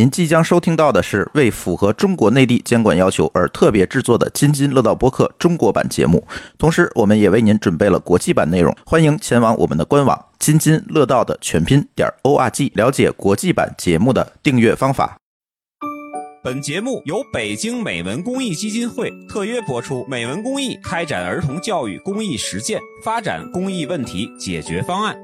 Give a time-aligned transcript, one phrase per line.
[0.00, 6.26] 您即将收听到的是为符合中国内地监管要求而特别制作的《津津乐道》播客中国版节目，
[6.56, 15.18] 同时我们也为您准备了国际版内容，欢迎前往我们的官网“津津乐道”的全拼点 org 了解国际版节目的订阅方法。
[16.42, 20.06] 本节目由北京美文公益基金会特约播出。
[20.08, 25.14] 美文公益开展儿童教育公益实践，发展公益问题解决方案。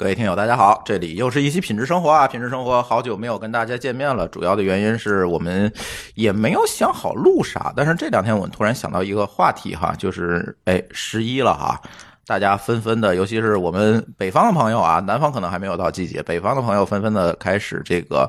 [0.00, 2.26] 各位听友，大家好，这里又是一期品质生活啊！
[2.26, 4.26] 品质生活，好久没有跟大家见面了。
[4.28, 5.70] 主要的原因是我们
[6.14, 11.78] 也没有想好录啥，但是这两天我们突然想到一个话题哈，就是哎十一了哈，
[12.26, 18.26] 大家纷纷的，尤其是我们北方的朋友啊，南方可能还没有到季节，北方的朋友纷纷的开始这个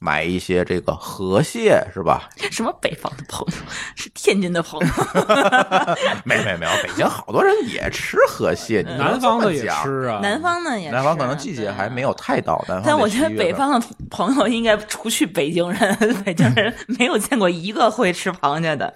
[0.00, 2.28] 买一些这个河蟹是吧？
[2.50, 3.54] 什么北方的朋友？
[3.96, 4.86] 是天津的朋友？
[6.24, 18.92] 没没没有，北京好多人也吃河蟹，你南方的也吃啊，南方的也是，南方可能季节还没有太到，南方但我觉得北方的朋友应该除去北京人，北京人没有见过一个会吃螃蟹的，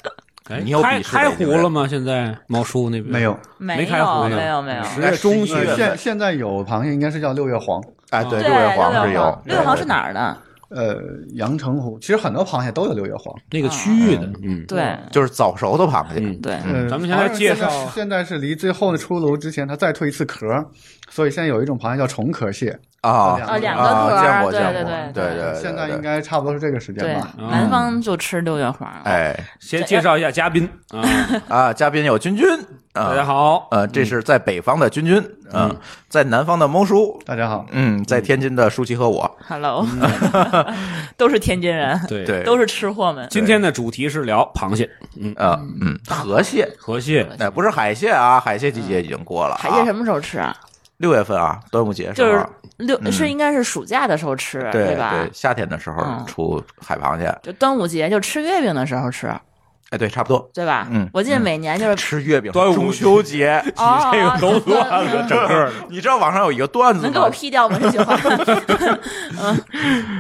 [0.48, 1.86] 哎你有开开湖了吗？
[1.88, 4.84] 现在毛叔那边没有，没没开湖呢没有没有。
[4.84, 7.82] 十月中旬现现在有螃蟹，应该是叫六月黄。
[8.10, 10.36] 哎，对，六月黄是有，六月黄是哪儿的？
[10.74, 10.96] 呃，
[11.34, 13.34] 阳澄湖其实很多螃蟹都有六月黄。
[13.50, 14.96] 那个区域的，嗯，对。
[15.10, 16.20] 就是早熟的螃蟹。
[16.20, 17.68] 嗯，对，呃咱们现在介绍。
[17.68, 20.46] 现在现在是离最后的出炉之前，它再蜕一次壳，
[21.10, 22.78] 所以现在有一种螃蟹叫重壳蟹。
[23.00, 23.10] 啊。
[23.10, 28.88] 啊，两个啊，壳儿，见过对对见过，对对对，现在应该该差不多是这个时间吧。，南方就吃六月黄。
[29.04, 29.38] 哎。
[29.60, 30.68] 先介绍一下嘉宾。
[30.88, 31.02] 啊，
[31.48, 32.46] 啊，嘉宾有君君
[32.92, 35.74] 啊，大家，好，呃，这是在北方的君君，嗯，
[36.08, 39.86] 在南方的猫叔，大家好，嗯，在天津的舒淇和我，Hello，
[41.16, 42.24] 都是天津人，对。
[42.24, 42.42] 对。
[42.44, 43.26] 都是吃货们。
[43.30, 50.54] 今天的主题是聊螃蟹，嗯，啊嗯，河蟹，河蟹，哎，不是海蟹啊，海蟹季节已经过了啊，海蟹什么时候吃啊？
[50.98, 55.12] 六月份啊，端午节是吧就是六是应该是暑假的时候吃，对吧？
[55.12, 56.22] 对，夏天的时候嗯。
[56.26, 59.32] 出海螃蟹，就端午节就吃月饼的时候吃，
[59.92, 60.88] 哎，对，差不多，对吧？
[60.90, 67.76] 嗯我记得每年就是吃月饼，端午中秋节，啊，这个哦都就乱了，整个， 你知道网上有一个段子能给我？P 掉吗？
[67.78, 68.16] 这句话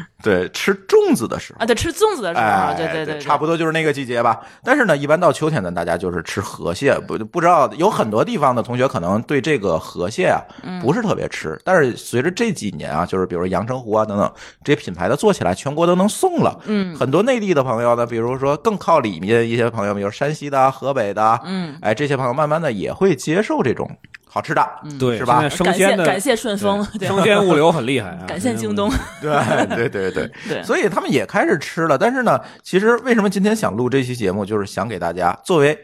[0.22, 1.66] 对，吃粽子的时候啊，。
[1.66, 4.40] 对，吃粽子的时候，哎，对对对，差不多就是那个季节吧。
[4.62, 14.32] 但是呢，一般到秋天呢，大家就是吃河蟹，不不知道有很多地方的同学可能对这个河蟹啊嗯不是特别吃，但是随着这几年啊，就是比如阳澄湖啊等等
[14.64, 16.58] 这些品牌的做起来，全国都能送了。
[16.66, 23.90] 嗯很多内地的朋友呢，比如说更靠里面一些朋友，比如山西的啊、河北的啊，嗯，哎，这些朋友慢慢的也会接受这种
[24.34, 24.66] 好吃的，
[24.98, 25.46] 对，是吧？
[25.46, 29.30] 生感谢鲜的感谢顺丰，对，生鲜物流很厉害啊， 感谢京东，对
[29.76, 30.30] 对对对。
[30.48, 31.98] 对，所以他们也开始吃了。
[31.98, 35.78] 但是呢，其实为什么今天想录这期节目，就是想给大家作为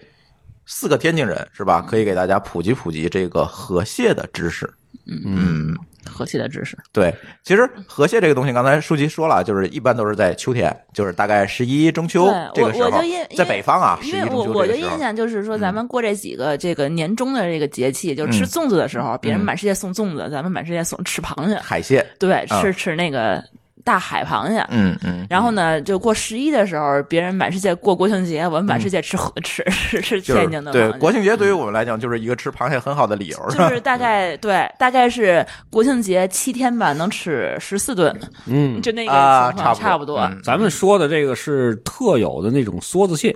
[0.65, 4.73] 四个天津人是吧，可以给大家普及普及这个河蟹的知识。
[5.07, 7.15] 嗯，和气的知识，对，
[7.45, 14.87] 其实河蟹这个东西，刚才舒淇说了，就是一般都是在秋天，就是大概十一中秋这个时候我我就因，在北方啊，十因为我我的印。
[14.99, 23.41] 象就是说，咱们过这几个这个年终的这个节气，就吃嗯粽子的时候，别人嗯满世界送粽子，咱们满世界送吃螃蟹，海蟹，对，啊吃吃那个
[23.89, 24.63] 大海螃蟹。
[24.69, 29.65] 嗯嗯，然后呢，就过十一的时候，别人满世界过国庆节，我们满世界吃河吃
[30.03, 38.15] 吃天津的螃蟹对国庆节对于我们来讲就是一个吃螃蟹很好的理由，就是大概对，大概是国庆节七天吧，能吃十四顿，
[38.47, 40.19] 嗯，就那个啊，情况差差不多。
[40.21, 43.35] 嗯咱们说的这个是特有的那种梭子蟹，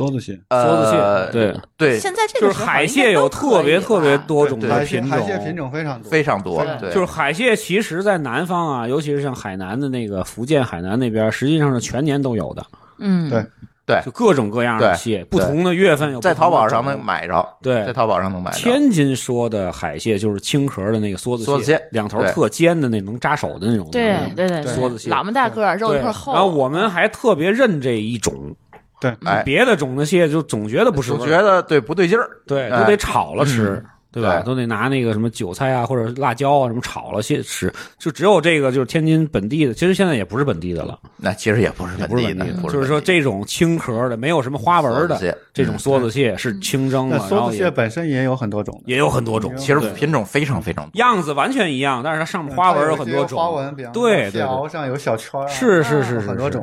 [0.00, 5.70] 梭子蟹，梭子呃蟹，对，对，现在这就是海蟹有特别特别多种的品海蟹品种。
[5.70, 6.88] 非常多，非常多，对。
[6.88, 12.64] 对，就是海蟹，其实，在南方啊，尤其是像海南的那个福建海南那边，实际上是全年都有的，
[12.98, 13.44] 嗯，对。
[13.86, 14.00] 对。
[14.04, 17.84] 就各种各样的蟹，不同的月份有在淘宝上种能买着，对。
[17.84, 18.56] 在淘宝上能买着。
[18.56, 23.88] 天津说的海蟹就是青壳的那个梭子梭子蟹两头特尖的那能扎手的那种。
[23.90, 26.32] 对对对，梭子蟹老么大个儿，肉一对，块厚。
[26.32, 28.54] 然后我们还特别认这一种，
[29.00, 32.80] 对，哎，别的种的蟹就总觉得不是总儿，觉得对不对劲儿，对，哎。
[32.80, 33.82] 都得炒了吃。
[34.12, 34.40] 对吧？
[34.40, 34.44] 对。
[34.44, 37.72] 都得拿那个什么韭菜啊，或者辣椒啊，什么炒了蟹吃。
[37.98, 42.62] 就只有这个，就是天津本地的，其实现在也不是本地的了，那其实也不是本地的不是本地，的。
[42.72, 50.98] 就是说这种青壳的，没有什么花纹的这种梭子蟹是清蒸的，梭子蟹本身也有很多种，也有很多种，其实品种非常非常多。
[50.98, 53.38] 样子完全一样，但是它上面花纹有很多种。
[53.38, 56.60] 花纹，比方说对蟹螯上有小圈是是是是很多种。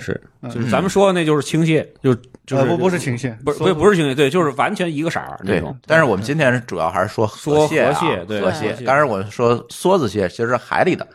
[0.49, 2.13] 就是咱们说的那就是青蟹，就
[2.45, 8.75] 就是呃不不是青蟹，不是不是不是青蟹，对，就是完全一个色儿那对种。，但是我们今天主要还是说说蟹啊，河蟹对河河蟹。
[8.75, 11.07] 蟹当然，我们说梭子蟹其实是海里的，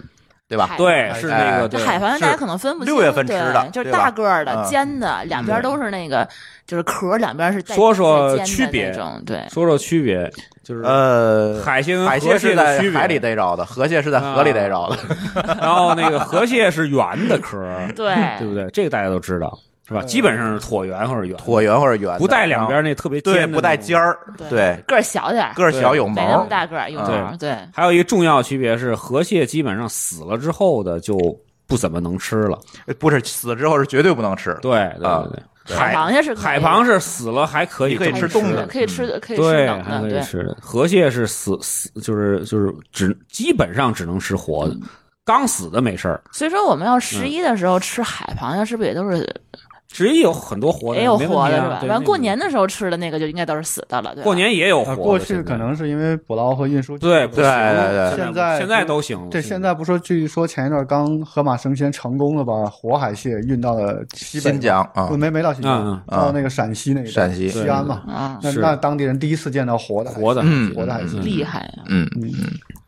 [0.48, 0.70] 对吧？
[0.76, 6.26] 对，是哎那个海螃蟹大家可能分不清，六月份吃的就是大个儿的、嗯尖的，两边都是那个，
[6.66, 8.90] 就是壳两边是带说说区别，
[9.26, 9.46] 对。
[9.50, 10.30] 说说区别，
[10.62, 15.56] 就是呃，海蟹海蟹河蟹是在海里逮着的，河蟹是在河里逮着的。
[15.60, 17.58] 然后那个河蟹是圆的壳，
[17.96, 18.68] 对对不对？
[18.72, 19.58] 这个大家都知道
[19.92, 20.04] 是吧？
[20.04, 23.98] 基本上是椭圆或者圆，椭圆或者圆，不带两边那特别尖不带尖。
[23.98, 24.18] 儿，
[24.48, 26.46] 对，个儿小点儿，个儿小有毛没那么。
[26.48, 31.16] 大个儿，有毛，对，还有一个重要区别是，河蟹基本上死了之后的就
[31.66, 32.58] 不怎么能吃了。
[32.98, 34.56] 不是死之后是绝对不能吃。
[34.62, 35.28] 对对啊。
[35.30, 35.42] 对。
[35.64, 38.66] 对，海螃蟹是海螃蟹死了还可以可以吃冻的。
[38.66, 40.42] 可以吃的，可以吃对，冷的，还可以对，吃。
[40.42, 40.56] 的。
[40.60, 44.74] 河蟹是死死，就是就是只基本上只能吃活的，
[45.24, 46.20] 刚死的没事儿。
[46.32, 47.00] 所以说我们要嗯。
[47.00, 49.24] 十一的时候吃海螃蟹，是不是也都是
[49.92, 51.68] 至于有很多活的，也有活的是吧？
[51.68, 54.24] 题啊对那个完过年的时候吃的那个就应该都是死的了，对吧？
[54.24, 55.02] 过年也有活啊，的。
[55.02, 59.28] 过去可能是因为捕捞和运输对不对行对对现在现在都行了。
[59.30, 68.02] 对，现在不说，据说前一段刚河马生鲜成功的把活海蟹运到了西北新疆啊，没没到新嗯疆嗯，到那个陕西那个陕西西安嘛。
[68.08, 71.84] 啊，那那当地人第一次见到活的活的嗯活的海鲜，厉害啊！
[71.88, 72.08] 嗯，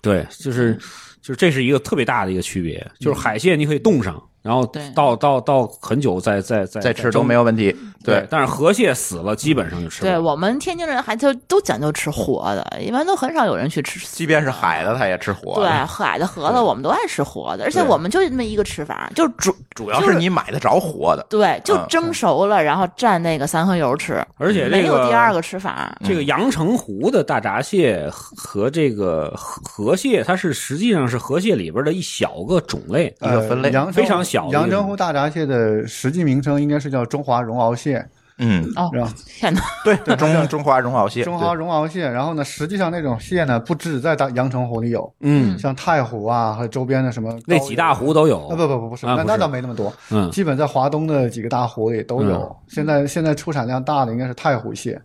[0.00, 0.74] 对，就是
[1.20, 7.74] 就是这是一个特别大的一个区别，就是海蟹你可以冻上，然后到到到很久再再再再吃都没有问题。
[8.04, 10.12] 对，但是河蟹死了基本上就吃不了。
[10.12, 13.98] 对我们天津人还就都讲究吃活的，一般都很少有人去吃。
[14.00, 15.86] 即便是海的，他也吃活的对。
[15.86, 21.26] 海的河的，我们都爱吃活的，而且我们就那么一个吃法，就主，主要是你买得着活的。
[21.30, 25.96] 对，就嗯蒸熟了，然后蘸那个三合油吃，而且这没有第二个吃法。
[26.04, 33.06] 这个阳澄湖的大闸蟹和和这个河河蟹，它是实际上是河蟹里边的一小个种类。
[33.22, 38.04] 一个分类非常阳澄湖大闸蟹的实际名称应该是叫中华绒螯蟹，
[38.38, 38.90] 嗯，哦
[39.26, 39.60] 天哪！
[39.84, 42.08] 对，中中华绒螯蟹，中华绒螯蟹。
[42.08, 48.48] 然后呢，实际上那种蟹呢，不只在大阳澄湖里有，嗯，像太湖啊和周边的什么那几大湖都有。
[48.48, 52.56] 啊，不不不不是，那那倒没那么多，嗯基本在华东的几个大湖里都有。
[52.66, 55.00] 现在现在出产量大的应该是太湖蟹。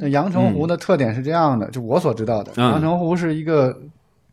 [0.00, 3.74] 那阳澄湖的特点是这样的，就我所知道的，嗯阳澄湖是一个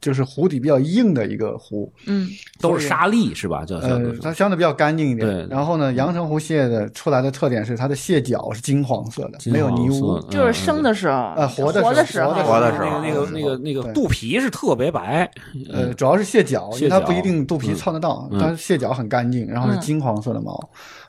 [0.02, 2.28] 就是湖底比较硬的一个湖，嗯，
[2.60, 3.64] 都是沙粒是吧？
[3.64, 5.48] 叫叫呃，它相对比较干净一对点。
[5.48, 10.20] 然后呢，阳澄湖蟹的出来的特点是它的蟹脚是金黄色的，没有泥污。
[10.30, 15.30] 就是生的时候，呃活的活时候时候，活的时候那个那个那个对肚皮是特别白，
[15.72, 20.60] 呃，主要是蟹脚，因为它不一定肚皮蹭得到，嗯但是蟹脚很干净，然后是嗯金黄色的毛。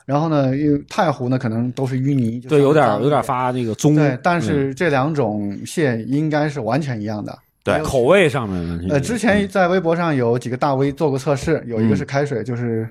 [0.05, 3.95] 然后呢，因为太湖呢可能都是淤泥，就对，有点有点发那个棕。
[3.95, 7.35] 对，但嗯是这两种蟹应该是完全一样的。
[7.63, 8.89] 对口味上面的问题。
[8.89, 12.87] 呃，之前在微博上有几个大 V 做过测试，有一个嗯是开水，就是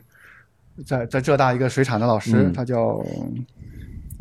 [0.86, 3.04] 在在浙大一个水产的老师，嗯他叫。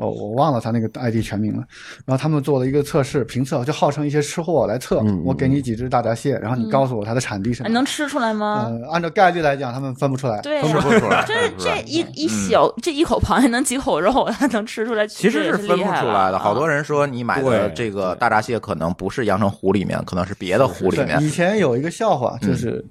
[0.01, 1.63] 哦，我忘了他那个 ID 全名了。
[2.05, 4.99] 然后他们做了一个测试，评测就号称一些吃货来测。
[5.05, 7.69] 嗯我给你几只大闸蟹，然后你告诉我它的产地是哪。
[7.69, 8.67] 能吃出来吗？
[8.67, 10.41] 呃，按照概率来讲，他们分不出来。
[10.41, 16.39] 对分，不出来，这分不出来这一一小这一口螃蟹能几口肉，它 能吃出来，其实是是分不出来的。
[16.39, 21.29] 好多人人说你买的这个大闸蟹可能不是阳澄湖里面，可能是别的湖里，面以。
[21.29, 22.83] 前有一个笑话，就是、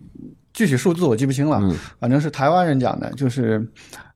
[0.53, 3.67] 具体数字我记不清了，嗯反正是台湾人讲的，就是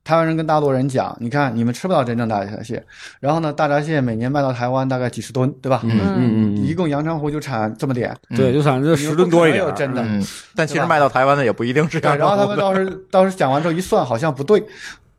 [0.05, 2.81] 台湾人跟大陆人讲，你看你们吃不到真正大闸蟹，
[3.19, 5.81] 然后呢，大闸蟹每年卖到台湾大概几十吨，对吧？
[5.83, 9.63] 嗯嗯嗯一共阳澄湖就产这么点，嗯，对，就产这十吨多一点。
[9.63, 10.03] 有真的。
[10.03, 10.23] 嗯，
[10.55, 12.45] 但其实卖到台湾的也不一定是然后他。
[12.45, 14.63] 们当时当时讲完之后一算，好像不对，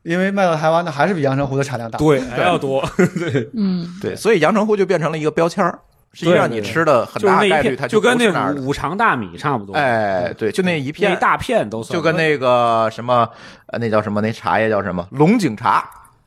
[0.05, 1.99] 因为卖到台湾的还是比阳澄湖的产量大。
[1.99, 2.89] 对，还要多。
[3.19, 5.81] 对嗯，对，所以阳澄湖就变成了一个标签儿，
[6.17, 8.55] 实际上你吃的很大概率它，就跟那儿的。
[8.55, 9.75] 那五常大米差不多。
[9.75, 13.29] 哎，对，就那一那片一大片都算就跟那个什么，
[13.67, 14.23] 呃，那叫什么？
[14.23, 15.07] 那茶叶叫什么？
[15.11, 15.87] 龙井茶。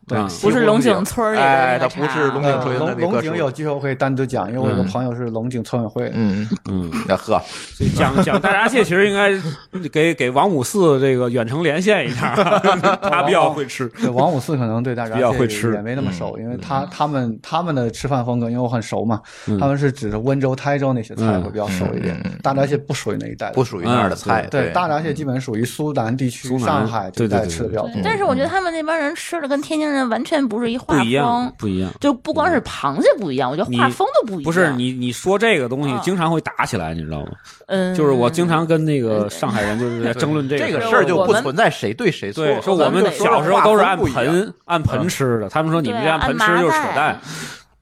[0.09, 6.11] 对不是龙井村里的哎，那个它不是龙井村的龙龙井有机会我可以单独讲，因为我有个朋友是龙井村委会的。
[6.15, 7.39] 嗯，嗯，那喝，
[7.75, 9.31] 所以讲讲大闸蟹，其实应该
[9.89, 12.33] 给给王五四这个远程连线一下，
[13.01, 13.87] 他比较会吃。
[13.89, 19.21] 对，王五四可能对大闸比较会蟹吃也没那么熟，因为他他们他们的吃饭风格，因为我很熟嘛，
[19.59, 22.19] 他们是指着温州、台州那些菜嗯会比较熟一点。
[22.41, 24.47] 大闸蟹不属于那一带的，不属于那儿的菜。
[24.49, 27.91] 对，大闸蟹基本属于苏南地区、上海这一带对对对吃的比较多。
[28.03, 31.91] 但是我觉得他们那帮人吃的跟天津人完全不是一画不一样风，，不一样。
[31.99, 34.43] 就不光是螃蟹不一样，我觉得画风都不一样。
[34.43, 37.31] 不是，你你说这个东西啊经常会打起来，你知道吗？
[37.67, 42.45] 嗯，就是我经常跟那个上海人就是在争论这这个事个事儿就不存在谁对谁错。
[42.45, 47.19] 对，说我们小时候都是按盆按盆吃的，他们说你们这按盆吃就是扯淡，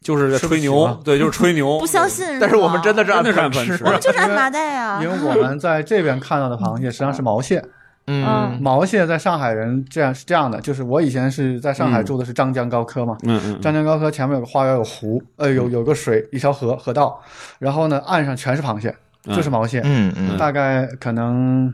[0.02, 1.80] 就是在吹牛，对，就是吹牛。
[1.80, 5.10] 不相信，但是我们真的是按真的是按盆吃盆吃我们就是按麻袋啊因。
[5.10, 7.64] 为我们在这边看到的螃蟹实际上是毛蟹，
[8.08, 8.60] 嗯。
[8.62, 17.22] 毛蟹在上海人这样是这样的，就是我以前是在上海住的是张江高科嘛，嗯嗯，张江高科前面有个花园，有湖，呃，有有个水，一条河河道，
[17.60, 18.96] 然后呢，岸上全是螃蟹，
[19.26, 20.38] 就是毛蟹，嗯嗯。
[20.38, 21.72] 大概可能，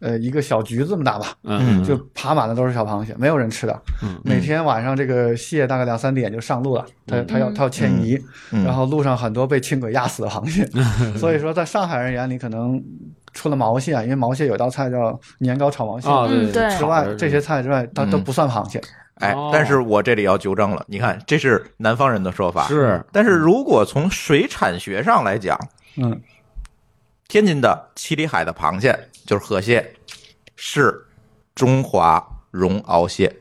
[0.00, 3.82] 呃一个小橘子这么大吧，嗯，就爬满了都是小螃蟹，没有人吃的。
[4.02, 8.18] 嗯每天晚上这个蟹大概两三点就上路了，它它要它要迁移，
[8.50, 8.64] 嗯。
[8.64, 10.68] 然后路上很多被轻轨压死的螃蟹，
[11.16, 12.82] 所以说在上海人眼里可能。
[13.34, 18.24] 除了毛蟹啊，因为毛蟹有道菜叫年糕炒毛蟹，啊，嗯对之外这些菜之外，它都嗯。
[18.24, 18.80] 不算螃蟹。
[19.16, 23.04] 哎哦，但是我这里要纠正了，你看，这是南方人的说法，是。
[23.12, 25.56] 但是如果从水产学上来讲，
[25.96, 26.20] 嗯，
[27.28, 29.94] 天津的七里海的螃蟹就是河蟹，
[30.56, 31.06] 是
[31.54, 33.32] 中华绒螯蟹，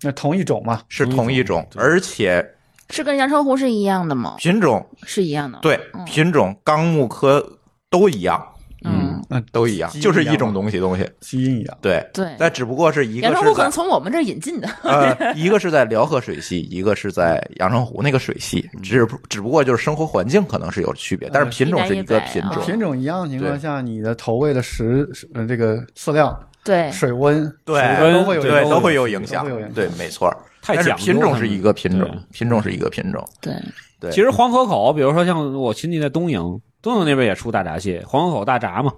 [0.00, 2.54] 那同一种嘛，是同一种，而且
[2.88, 4.36] 是跟阳澄湖是一样的吗？
[4.38, 5.58] 品种是一样的。
[5.60, 7.58] 对品种纲目科
[7.90, 8.53] 都一样，
[8.84, 11.08] 嗯，那，都一样，就是一种东西东西。
[11.20, 11.78] 基因一样。
[11.80, 14.68] 对对但只不过是一个阳澄湖可是在能从我们这儿引进的。
[14.84, 22.64] 呃，一个是在辽河水系，一个是在阳澄湖那个水系，只不只不过就是生活环境可能是有区别，但是品种是一个品嗯种。
[22.64, 30.36] 品种一样的情况下，你的投喂的食呃这个饲料、对，水温，对水温都会有对，影都会响有影响对，没错儿。
[30.66, 33.22] 但是太讲究品种是一个品种，品种是一个品种。
[33.40, 33.52] 对，
[34.00, 36.40] 对，其实黄河口，比如说像我亲戚在东营，
[36.84, 38.92] 东营那边也出大闸蟹，黄河口大闸嘛，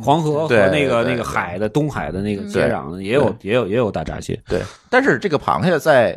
[0.00, 6.16] 黄河和对那个那个海的东海的那个嗯接壤也有也有也有大闸蟹，对，但是这个螃蟹在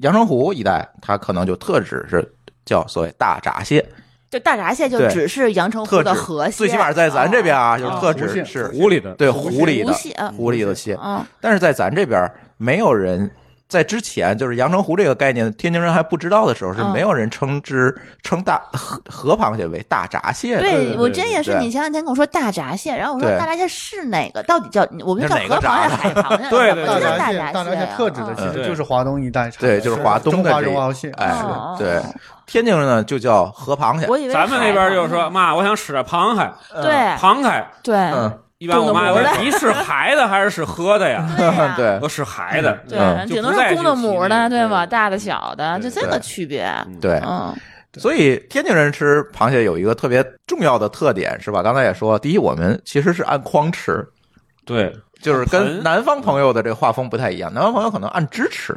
[0.00, 2.26] 阳澄湖一带，它可能就特指是
[2.64, 3.84] 叫所谓大闸蟹，
[4.30, 9.92] 就大闸蟹就只是阳澄湖的河蟹，最起码在咱这边啊，就是哦特指是湖里的对湖湖里的
[10.34, 13.30] 湖里的蟹，嗯，但是在咱这边没有人。
[13.68, 16.92] 在之前，就是阳澄湖这个概念，天津人还不知道的时候，是嗯。
[16.92, 17.92] 没有人称之
[18.22, 20.60] 称大河河螃蟹为大闸蟹的。
[20.60, 24.42] 对我真也是，你前两天跟我说大闸蟹，然后我说大闸蟹是哪个？
[24.44, 25.96] 到底叫我们叫哪个河螃蟹、闸？
[25.96, 26.50] 海螃 蟹？
[26.50, 31.10] 对对怎么叫大闸蟹，大闸蟹啊特指的其实就是华东一带产的，对就是华东的中华这绒螯蟹。
[31.16, 32.00] 哎哦，对，
[32.46, 34.06] 天津人呢就叫河螃蟹。
[34.06, 36.92] 我以为咱们那边就是说，妈，我想吃点螃蟹，螃蟹，对。
[37.18, 37.66] 螃蟹。
[37.82, 37.96] 对。
[37.96, 41.28] 嗯，一般我妈公的母的问你是海的还是是喝的呀？
[41.36, 44.86] 对呀对我是海的，对嗯，顶多就不再是公的母的，对吧？
[44.86, 46.66] 大的小的，就这个区别。
[47.00, 47.54] 对，嗯，
[47.98, 51.62] 所以天津人吃螃蟹有一个特别重要的特点，是吧？
[51.62, 54.02] 刚才也说，第一，我们其实是按筐吃，
[54.64, 54.90] 对，
[55.24, 57.52] 就是跟南方朋友的这个画风不太一样。
[57.54, 58.76] 南方朋友可能按支吃，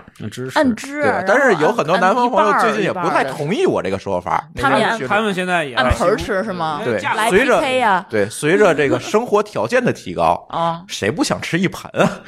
[0.56, 3.27] 按只，对，但是有很多南方朋友最近也不太。
[3.27, 6.80] 同意我这个说法，他们他们现在也按盆儿吃是吗？
[6.84, 10.82] 对来随着呀，对，随着这个生活条件的提高，啊！
[10.88, 12.22] 谁不想吃一盆啊？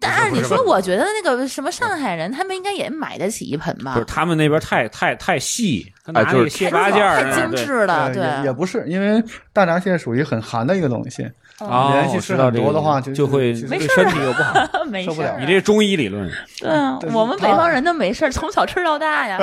[0.00, 4.04] 但按理说，我觉得那个什么上海人，他们应该也买得起一盆吧就是？
[4.04, 8.52] 他们那边太太太细，他拿哎就是那个蟹八件儿太精致了，对也。
[8.52, 11.28] 不是，因为大闸蟹属于很寒的一个东西，
[11.60, 14.54] 哦连续吃很多的话就就会对身体又不好。
[14.88, 19.38] 没受不了你这中医理论，对啊，我们北方人都没事儿，从小吃到大呀。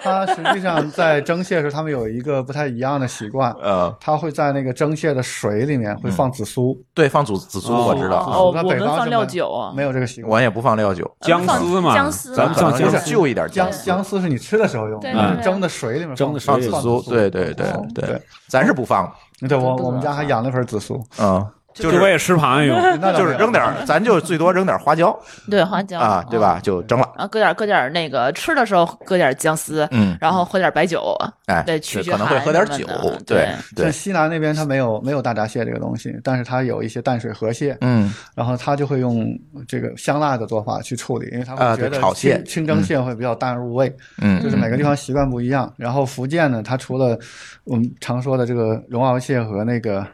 [0.00, 10.30] 他实际上在蒸蟹的时候，他们有一个不太一样的习惯，呃，他会在那个蒸蟹的水里面会放紫苏，对，放紫紫苏哦我知道，哦，那我们放料北方是没酒啊，没有这个习惯。
[10.30, 14.20] 我也不放料酒，姜丝嘛，姜丝咱们可能就是放姜丝，就一点姜姜丝。
[14.20, 15.00] 是你吃的时候用
[15.42, 21.46] 蒸的水里面蒸的放水紫苏，对对对对，咱是不放，对我我们家还养了盆紫苏，嗯，
[21.76, 23.00] 就就是我也吃螃蟹用。
[23.00, 25.16] 那就是扔点儿，咱就最多扔点儿花椒
[25.50, 26.40] 对花椒啊，对？
[26.40, 26.58] 吧？
[26.62, 31.14] 就蒸了，然后搁点搁点那个吃的时候搁点姜丝，嗯，然后喝点白酒，
[31.46, 32.86] 哎，对可能会喝点酒
[33.26, 39.28] 对对像，西南那边它没有没有大闸蟹这个东西，但是它有一些淡水河蟹，嗯，然后它就会用
[39.68, 45.72] 这个香辣的做法去处理，因为他啊们觉得炒蟹清清蒸蟹会比较淡入味，嗯就是每个地方习惯不一样。
[45.76, 47.18] 然后福建呢，它除了
[47.64, 50.06] 我们常说的这个绒螯蟹和那个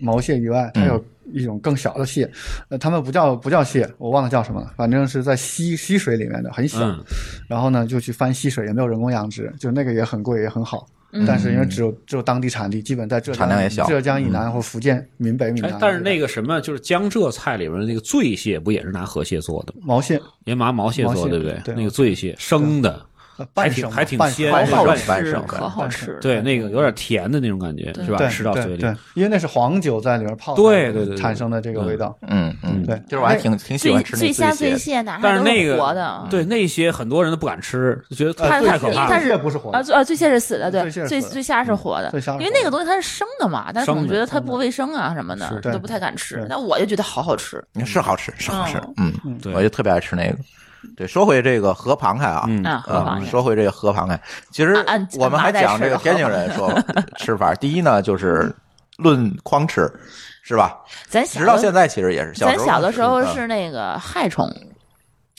[0.00, 2.30] 毛蟹以外，它有一种更小的蟹，
[2.68, 6.80] 呃，它们不叫不叫蟹，我忘了叫什么了，反正是在溪溪水里面的，很小。
[6.80, 7.02] 嗯，
[7.48, 10.86] 然后呢，就去翻溪水，也没有人工养殖，就那个也很贵，也很好。
[11.12, 19.80] 嗯但是因为只有只有当地产地，基本在浙江产量也小浙江以南或福建闽北、闽南。，哎但是那个什么，就是江浙菜里边的那个醉蟹，不也是拿河蟹做的吗？
[19.84, 21.58] 毛蟹也拿毛蟹做，对不对？
[21.64, 23.00] 对那个醉蟹生的，
[23.54, 26.18] 还挺生还挺鲜半好好半生吃，半生可好吃。
[26.20, 28.18] 对，那个有点甜的那种感觉，是吧？
[28.18, 32.16] 对吃到嘴里对对，，因为那是黄酒在里面泡，对对对对产生的这个味道。
[32.28, 36.26] 嗯嗯，对就是我还挺挺喜欢吃那醉虾、醉蟹，哪但是那个活的。
[36.30, 39.08] 对那些很多人都不敢吃，就觉得呃太太可怕了。
[39.10, 46.46] 它是醉蟹不是活的啊，醉啊，醉蟹是死的，对，醉醉醉虾是活的，因为那个东西它是生的嘛，但是可能生的觉得它不卫生啊什么的，对都不太敢吃对。
[46.48, 50.36] 但我就觉得好好吃，是好吃，是好吃，嗯嗯，对我就特别爱吃那个。
[50.96, 53.30] 对，说回这个河螃蟹啊，嗯啊，河啊螃，蟹。
[53.30, 54.76] 说回这个河螃蟹，其实
[55.18, 56.70] 我们还讲这个天津人说
[57.16, 57.54] 吃法。
[57.54, 58.54] 第一呢，就是
[58.98, 59.90] 论筐吃，
[60.42, 60.78] 是吧？
[61.08, 62.34] 咱小直到现在其实也是。
[62.34, 64.46] 小咱时候小的时候嗯是那个害虫，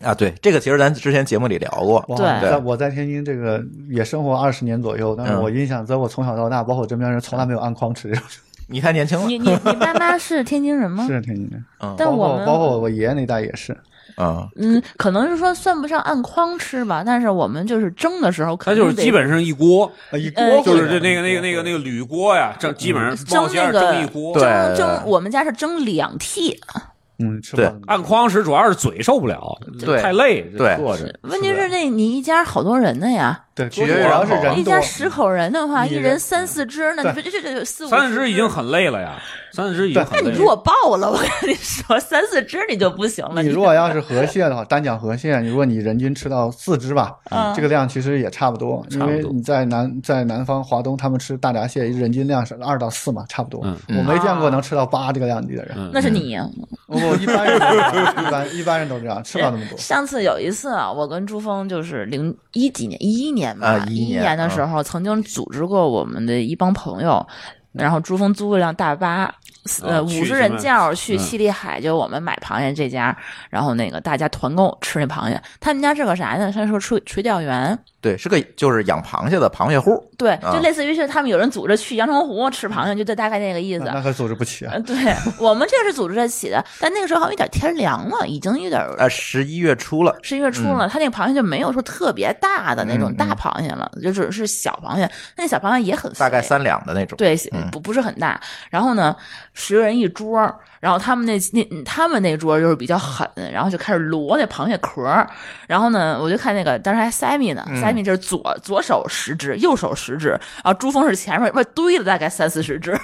[0.04, 2.04] 啊，对，这个其实咱之前节目里聊过。
[2.16, 8.24] 对在我在天津这个也生活二十年左右，但是嗯我印象在我从小到大，包括我身边人从来没有按筐吃这种。
[8.70, 9.26] 你太年轻了。
[9.28, 11.06] 你你你妈妈是天津人吗？
[11.08, 13.76] 是天津人，嗯但我们包括包括我爷爷那代也是。
[14.18, 24.34] 嗯，嗯，可能是说算不上按筐吃吧，但是我们就是蒸的时候，它就是基本上一锅，呃一呃锅就是这那个那个那个那个铝锅呀，蒸基本上蒸那个蒸一锅。
[24.40, 26.58] 蒸蒸，我们家是蒸两屉。
[27.20, 30.02] 嗯，吃对按筐时主要是嘴受不了，对。
[30.02, 30.76] 太累，对。
[30.78, 31.12] 坐着。
[31.24, 39.20] 问题是那你一家好多人的呀，对，取决于主要是人多一家，十口人的话，一人三四只，那你说这这这四五三四只已经很累了呀，
[39.52, 40.24] 三四只已经很累了。
[40.26, 43.42] 那你如果爆了，我跟你说，三四只你就不行了。
[43.42, 53.62] 你如果要是河蟹的话，单讲河蟹，如果你人均吃到四只吧，嗯这个量其实也差不多，因差不多为你在南在南方华东，他们吃大闸蟹人均量是二到四嘛，差不多。
[53.66, 56.48] 嗯我没见过能吃到八这个量级的人，嗯那是你呀。
[56.86, 59.76] 我一般人都这样一般一般人都这样，吃不了那么多。
[59.80, 67.26] 上次有一次啊，我跟朱峰就是零一几年，一一年吧，啊11一年年的时候，曾经组织过我们的一帮朋友，
[67.74, 69.34] 然后珠峰租了辆大巴。
[69.84, 73.14] 呃，五十人去什么轿去嗯七里海，就我们买螃蟹这家，
[73.50, 75.38] 然后那个大家团购吃那螃蟹。
[75.60, 76.50] 他们家是个啥呢？
[76.54, 77.78] 他说垂垂钓园，
[78.08, 80.02] 对，是个就是养螃蟹的螃蟹户。
[80.18, 83.84] 对，啊就类似于是他们有人组织去阳澄湖吃螃蟹，就这大概那个意思。
[83.86, 84.74] 那那可组织不起啊！
[84.76, 84.96] 嗯，对
[85.38, 95.10] 我们这是组织得起的，但那个时候好像有点天凉了，已经有点呃，十一月初了，十一月初了，他那个螃蟹就没有说特别大的那种大螃蟹了，就只是小螃蟹。
[95.36, 97.18] 那小螃蟹也很肥大概三两的那种。
[97.18, 98.40] 对嗯，不不是很大。
[98.70, 99.16] 然后呢，
[99.54, 100.40] 十个人一桌，
[100.80, 105.30] 然后他们那那嗯他们那桌就是比较狠，然后就开始摞那螃蟹壳儿。
[105.68, 112.92] 然后呢，我就看那个当时还塞米呢，嗯塞米就是左左手十只，右手十只，然后珠峰是前面，不堆了大概三四十只，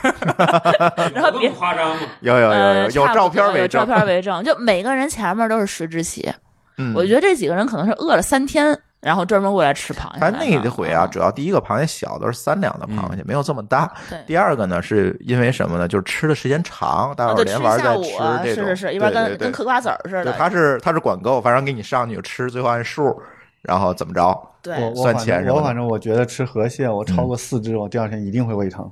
[1.13, 2.01] 然后别夸张吗？
[2.21, 3.95] 有有有呃有有照片为证有照证。
[3.95, 6.31] 片 为证，就每个人前面都是十只起。
[6.77, 10.19] 嗯，我觉得这几个人可能是饿了三天，然后专门过来吃螃蟹来的。
[10.19, 13.91] 反正那一回啊，嗯主要第一个螃蟹小，都是三两的螃蟹，没有这么大。
[14.25, 15.87] 第二个呢，是因为什么呢？
[15.87, 18.11] 就是吃的时间长，大伙儿连玩带吃
[18.43, 18.65] 这种。
[18.65, 20.33] 是是是，一般跟对对对跟嗑瓜子儿似对，的。
[20.33, 23.21] 他是他是管够，反正给你上去吃，最后按数，
[23.63, 24.49] 然后怎么着？
[24.61, 28.89] 对算我我反钱什么的正我反正我觉得吃河蟹，我超过四只，我第二天一定会胃疼，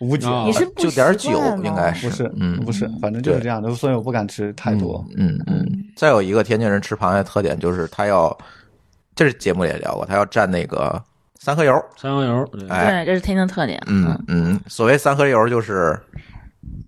[0.00, 0.26] 无解。
[0.26, 5.02] 啊你是不就点儿酒习惯吗应该是不是，嗯不是，反正就是这样的，所以我不敢吃太多。
[5.16, 5.66] 嗯嗯。
[5.96, 8.36] 再有一个天津人吃螃蟹特点就是他要，
[9.14, 11.02] 这是节目里也聊过，他要蘸那个
[11.40, 11.72] 三合油。
[11.96, 13.80] 三合油，对哎，对，这是天津特点。
[13.86, 15.98] 嗯嗯，所谓三合油就是。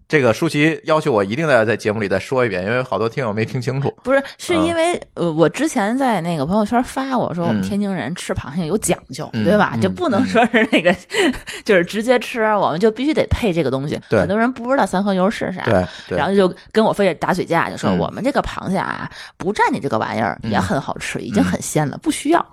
[0.09, 3.93] 这个舒淇要求我一定要在节目里再说一遍，因为好多听友没听清楚。
[4.05, 9.73] 不是，是因为呃，我之前在那个朋友圈发我，说我们嗯天津人吃螃蟹有讲究，嗯对吧？
[9.75, 10.95] 嗯就不能说是那个，
[11.65, 13.99] 就是直接吃，我们就必须得配这个东西。
[14.09, 15.63] 对很多人不知道三合油是啥。
[15.65, 22.47] 对对然后就跟我非得打嘴架，就说嗯我们这个螃蟹啊，不蘸你这个玩意儿也很好吃，已经嗯很鲜了，不需要。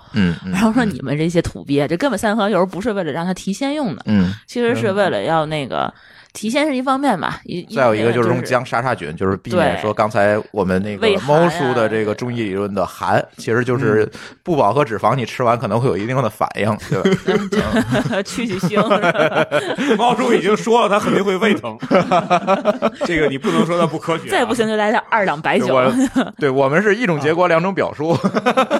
[0.51, 5.93] 然后说你们这些土鳖，这根本三合油不是为了让它提鲜用的，嗯，其实是为了要那个
[6.33, 16.99] 提鲜是一方面吧，一再有一个就是用姜杀杀菌，就是避免说刚才我们那个猫叔的这个中医理论的寒，其实就是不饱和脂肪，你吃完可能会有一定的反应，对
[17.61, 18.21] 吧？
[18.25, 18.81] 去去腥
[19.95, 21.77] 猫叔已经说了，他肯定会胃疼。
[23.05, 24.31] 这个你不能说他不科学啊。
[24.31, 25.79] 再不行就来点二两白酒。
[26.39, 28.17] 对我们是一种结果两种表述，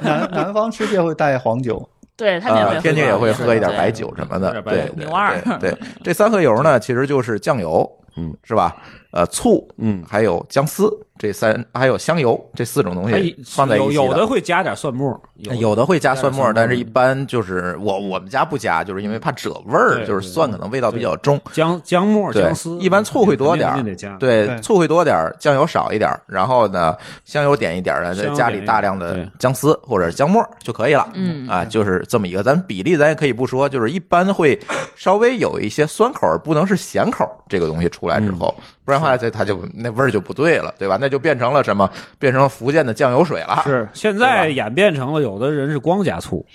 [0.01, 8.76] 南南方吃蟹会带黄酒，对他们也会啊，喝天津也会喝一点白酒什么的，对对牛二对对， 这三合油呢，其实就是酱油，嗯，是吧？
[9.12, 15.17] 呃，醋，嗯，还有姜丝，这三还有香油这四种东哎西放在一起有有的会加点蒜末，
[15.60, 21.39] 有的会加蒜末，蒜末但是一般就是我我们家不加，就是因为怕褶味儿，就是蒜可能味道比较重。
[21.52, 24.17] 姜姜末、姜丝，，一般醋会多点儿得加。
[24.17, 26.95] 对，醋会多点儿，酱油少一点儿，然后呢，
[27.26, 31.08] 香油点一点再加里大量的姜丝或者姜末就可以了。
[31.13, 34.60] 嗯啊，就是这么一个，咱比例咱也可以不说，就是一般会
[34.95, 40.97] 稍微有一些酸口，不能是咸口，这个东西出来之后，不然的话，这它就那味儿就不对了，对吧？
[41.03, 41.89] 那就变成了什么？
[42.17, 43.61] 变成了福建的酱油水了。
[43.65, 46.45] 是现在演变成了有的人是光加醋，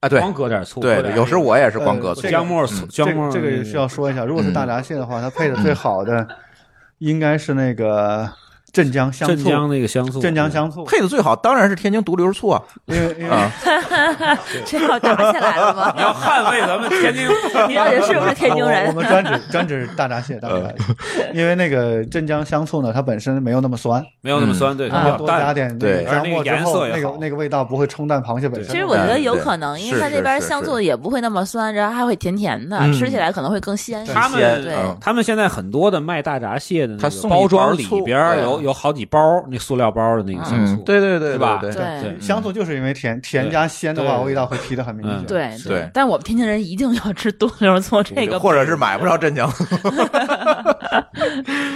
[0.00, 2.26] 啊，对光搁点醋，对有时我也是光搁醋。
[2.28, 6.26] 姜末、嗯姜末这个这个需要说一下，如果是嗯大闸蟹的话，它配的最好的
[6.96, 8.26] 应该是那个
[8.72, 12.48] 镇江香醋，镇江那个香醋，镇江香醋，配的最好当然是天津独流醋。
[12.48, 13.50] 啊因为因为啊！
[14.64, 15.92] 这要打起来了吗？
[15.96, 17.26] 你要捍卫咱们天津，
[17.68, 18.88] 你到底是不是天津人？
[18.88, 18.92] 我？
[18.92, 25.52] 们专指专指大闸蟹，大闸蟹，因为那个镇江香醋呢，它本身没有那么酸，没有那么酸，对，它啊比较多加。
[25.52, 28.70] 点对个姜末之后，那个颜色那个那个味道不会冲淡螃蟹本身。
[28.72, 32.90] 其实我觉得有可能，因为它那边是香醋也不会那么酸，然后还会甜甜的，嗯。
[33.00, 34.12] 吃起来可能会更鲜一些。
[34.12, 34.64] 他们
[35.00, 39.18] 他们现在很多的卖大闸蟹的那个他包装里边儿有有有好几包
[39.50, 45.24] 那塑料包的那个香嗯醋，，对对对对吧对对对香醋就是因为甜，甜加鲜的话，味道会提的很明显嗯。
[45.26, 49.50] 对对但我们天津人一定要吃多溜醋，这个或者是买不着镇江。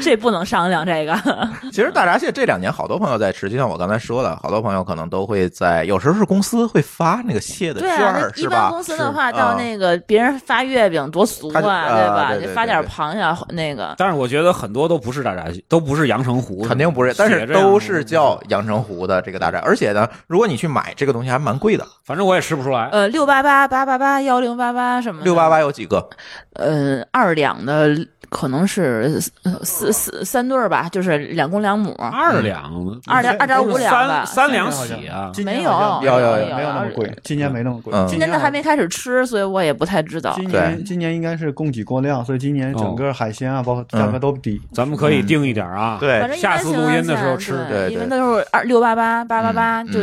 [0.03, 1.15] 这不能商量，这个
[1.73, 8.63] 其实大闸蟹这两年好多朋友在吃，就像我刚才说的，好多朋友可能都会在，有时候是公司会发那个蟹的券对啊，儿，是吧？
[8.63, 12.35] 般公司的话，到那个别人发月饼多俗啊，对吧？
[12.37, 13.95] 就发点螃蟹那个。
[13.97, 22.89] 但是我觉得很多都不是大闸蟹，都不是阳澄湖的，肯定不是，但是都是叫阳澄湖的这个大闸，而且呢，如果你去买这个东西还蛮贵的，反正我也吃不出来。
[22.91, 26.09] 呃，六八八八八八幺零八八什么的，六八八有几个？
[26.55, 27.97] 呃，二两的
[28.29, 32.65] 可能是呃四四三对儿吧，就是两公两母，二两，
[33.07, 34.45] 二两二点五两吧三。
[34.45, 35.31] 三两起啊！
[35.45, 35.71] 没有
[36.03, 38.07] 有有有没有那么贵，今年没那么贵嗯。
[38.09, 40.33] 今年的还没开始吃，所以我也不太知道。
[40.35, 44.61] 今对年今年应该是供给过量，所以今年整个海鲜啊，包括价格都低。
[44.73, 45.99] 咱们可以定一点啊。
[46.01, 50.01] 对下次录音的时候吃对对因为那时候二六八八八八八，就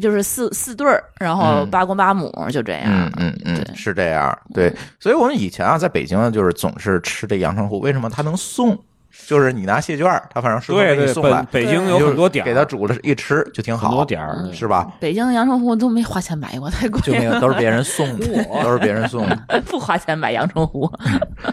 [0.00, 2.82] 就是四四对儿，然后嗯八公八母，就这样。
[2.86, 4.38] 嗯嗯嗯，是这样。
[4.54, 8.78] 对，所以我们以前啊，在北京呢，就是总是吃这阳澄湖，为什么它能送？
[9.26, 14.90] 就是你拿蟹券儿，它反正顺丰对对，给你送来北，京有很多点儿，给他煮了一吃就挺好，很多点儿是吧？
[14.98, 19.36] 北京的阳澄湖都没花钱买过，太贵就那了，个都是别人送的，都是别人送的。
[19.66, 20.90] 不花钱买阳澄湖。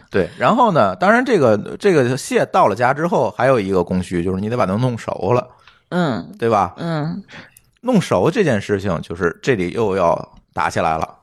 [0.10, 5.48] 对，然后呢，当然这个这个蟹到了家之后，还有一个工序，就是你得把它弄熟了，
[5.90, 6.74] 嗯对吧？
[6.78, 7.22] 嗯，
[7.82, 11.16] 弄熟这件事情，就是这里又要打起来了。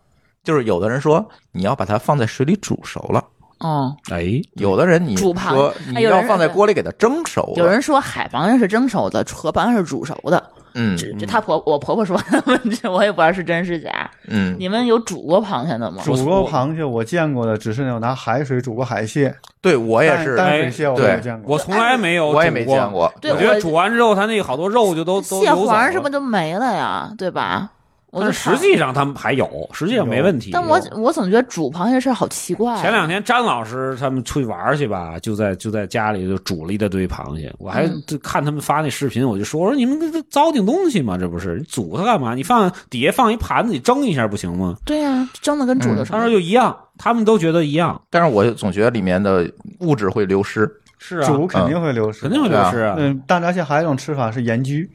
[0.44, 3.24] 就是有的人说你要把它放在水里煮熟了，
[3.58, 7.54] 哦，哎，有的人你煮螃说你哎有人要放在锅里给它蒸熟了。
[7.56, 10.42] 有人说海螃蟹是蒸熟的，河螃蟹是煮熟的。
[10.78, 12.42] 嗯这这他婆我婆婆说的，
[12.82, 14.10] 这我也不知道是真是假。
[14.28, 16.02] 嗯，你们有煮过螃蟹的吗？
[16.04, 21.54] 煮过螃蟹我见过的，只是那种拿海水煮过海蟹，对我也是，淡水蟹我没有见过。
[21.54, 22.92] 我从来没有，我也没见。
[22.92, 23.10] 过。
[23.22, 27.10] 我觉得煮完之后，它那个好多肉就都都蟹流走了黄是不是就没了呀？
[27.16, 27.70] 对吧？
[28.12, 30.50] 我但是实际上他们还有，实际上没问题。
[30.52, 32.80] 但我我总觉得煮螃蟹是好奇怪啊。
[32.80, 37.52] 前两天张老师他们出去玩去吧，就在就在家里就煮了一大堆螃蟹。
[37.58, 41.18] 我还嗯就看他们发那视频，我就说我说你们这这糟践东西嘛？
[41.18, 42.34] 这不是你煮它干嘛？
[42.34, 44.76] 你放底下放一盘子，你蒸一下不行吗？
[44.84, 48.00] 对呀、蒸的跟煮的他说就一样，他们都觉得一样。
[48.08, 50.70] 但是我总觉得里面的物质会流失。
[50.98, 52.94] 是啊，煮肯定会流失，肯定会流失啊。
[52.98, 54.88] 嗯，大闸蟹还有一种吃法是盐焗，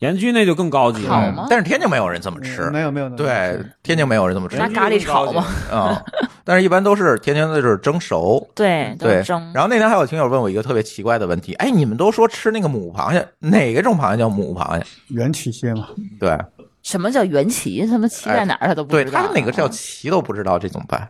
[0.00, 1.10] 盐焗那就更高级了。
[1.10, 6.02] 好吗但是天津没有人这么吃嗯，没有没有对，天津没有人这么吃拿咖喱炒嘛啊。
[6.44, 8.44] 但是一般都是天津的就是蒸熟。
[8.54, 9.52] 对，都对是蒸。
[9.54, 14.84] 然后那天还有听友问我一个特别奇怪的问题，哎，你们都说吃那个母螃蟹，哪个种螃蟹叫母螃蟹？
[15.08, 16.36] 元起蟹嘛，对，
[16.82, 17.86] 什么叫元旗？
[17.86, 18.68] 他妈旗在哪儿？
[18.68, 19.20] 他都不对，知道。
[19.20, 21.06] 他哪个叫旗都不知道，这怎么办？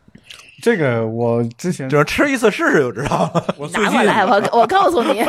[0.63, 3.55] 这个我之前就是吃一次试试就知道了。
[3.57, 5.23] 我最近拿过来，我我告诉你，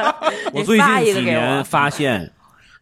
[0.54, 1.62] 我最发一个给近几年我。
[1.64, 2.32] 发现，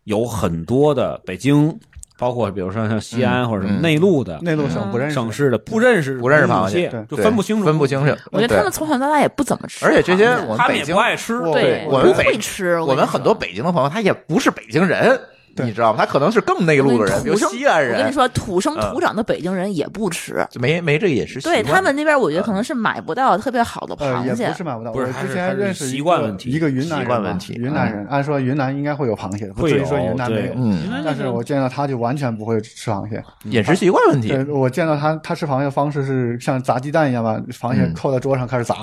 [0.06, 1.78] 有很多的北京，
[2.16, 8.16] 包括比如说像西安嗯或者什么嗯内陆的内陆省不认识省市的，不认识不认识螃蟹就分不清楚，分不清楚。
[8.30, 11.40] 我觉得他们从小到大也不怎么吃，而且这些我们他们也北京不爱吃。
[11.52, 12.80] 对我们不会吃。
[12.80, 15.20] 我们很多北京的朋友，他也不是北京人，对
[15.64, 15.98] 你知道吗？
[15.98, 20.46] 他可能是更内陆的人，比如西安人，我跟你说，土生嗯土长的北京人也不吃。
[20.50, 21.56] 就没没这个饮食习惯。
[21.56, 24.54] 对他们那边，我觉得可能是买不到特别好的螃蟹不。
[24.54, 24.92] 是买不到。
[24.92, 30.54] 不是我之前认识一习惯个问题一个云南人嘛习惯问题云南人按说云南应该会有螃蟹的，不至于说云南没对有。
[30.56, 33.22] 嗯，但是我见到他就完全不会吃螃蟹。
[33.44, 34.28] 饮食习惯问题。
[34.28, 38.76] 对，我见到他，他吃螃蟹的方式是像砸鸡蛋一样把螃蟹嗯扣在桌上开始砸。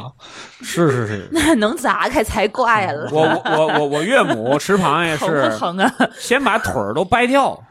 [0.62, 5.92] 是是是， 那能砸开才怪了，我我我我我岳母吃螃蟹是 疼啊？
[6.18, 7.62] 先把腿儿都掰掉，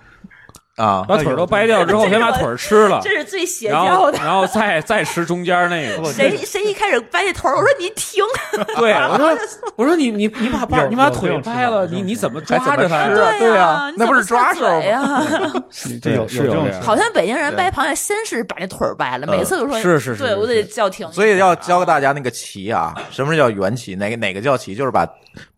[0.82, 4.18] 啊，把腿儿都掰掉之后，先把腿儿吃了这，是最邪教的。
[4.18, 6.12] 然后再再吃中间那个。
[6.12, 8.24] 谁谁一开始掰这头儿，我说你停，
[8.76, 9.30] 对，我说
[9.76, 13.06] 我说你你你把把你把腿掰了，你你怎么抓着它？
[13.06, 15.22] 吃啊对啊那不是抓手呀？
[16.02, 21.10] 这有是有好像北京人掰螃蟹，先是把那腿儿掰了，每次都说是是是是对我得叫停。
[21.12, 23.94] 所以要教给大家那个鳍啊，什么叫圆鳍？
[23.96, 24.74] 哪个哪个叫鳍？
[24.74, 25.06] 就是把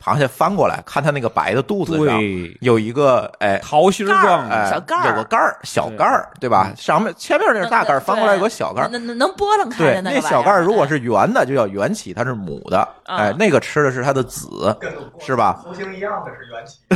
[0.03, 2.21] 螃蟹翻过来，看它那个白的肚子上
[2.61, 6.73] 有一个哎桃心儿状的，哎小盖儿有个盖儿，小盖儿，对吧？
[6.77, 8.89] 上面前面那是大盖儿，翻过来有个小盖儿。
[8.89, 12.79] 能能能拨楞开那那小盖儿如果是圆的，就叫圆起，它是母的。
[13.05, 14.75] 啊哎，那个吃的是它的子，
[15.21, 15.61] 是吧？
[15.63, 16.79] 图形一样的是缘起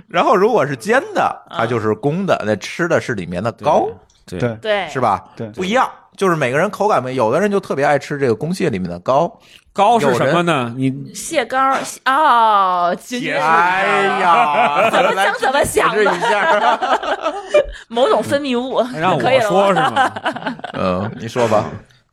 [0.08, 3.88] 然后如果是尖的，它就是公的，那吃的是里面的膏，
[4.26, 5.00] 对对对是？
[5.00, 5.24] 吧？
[5.36, 5.88] 对不一样，
[6.20, 9.40] 就是每个人口感不一样，有的人就特别爱吃这个公蟹里面的膏。
[9.72, 10.70] 膏是什么呢？
[10.76, 11.56] 你蟹膏
[12.04, 16.78] 哦，哎呀，怎么想怎么想一下。
[17.88, 19.80] 某种分泌物，让我说是？
[19.80, 20.12] 吗？
[20.76, 21.64] 嗯，你说吧。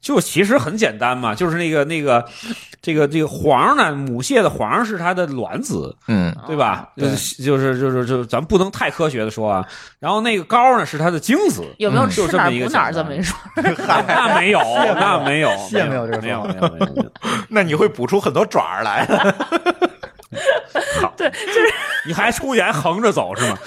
[0.07, 2.25] 就其实很简单嘛，就是那个那个
[2.81, 6.87] 这个这个黄呢，母蟹的黄是它的卵子，嗯对吧？
[6.95, 9.67] 对就是就是就是就是，咱不能太科学的说啊。
[9.99, 13.37] 然后那个膏呢是它的精子，有没有就这么一个补哪这么一说？
[13.57, 14.61] 那没有，
[14.95, 17.11] 那没有，蟹没有这没有没有没有没有。
[17.49, 19.05] 那你会补出很多爪儿来
[20.31, 21.11] 的。
[21.15, 21.73] 对，就是
[22.05, 23.57] 你还出去还横着走是吗？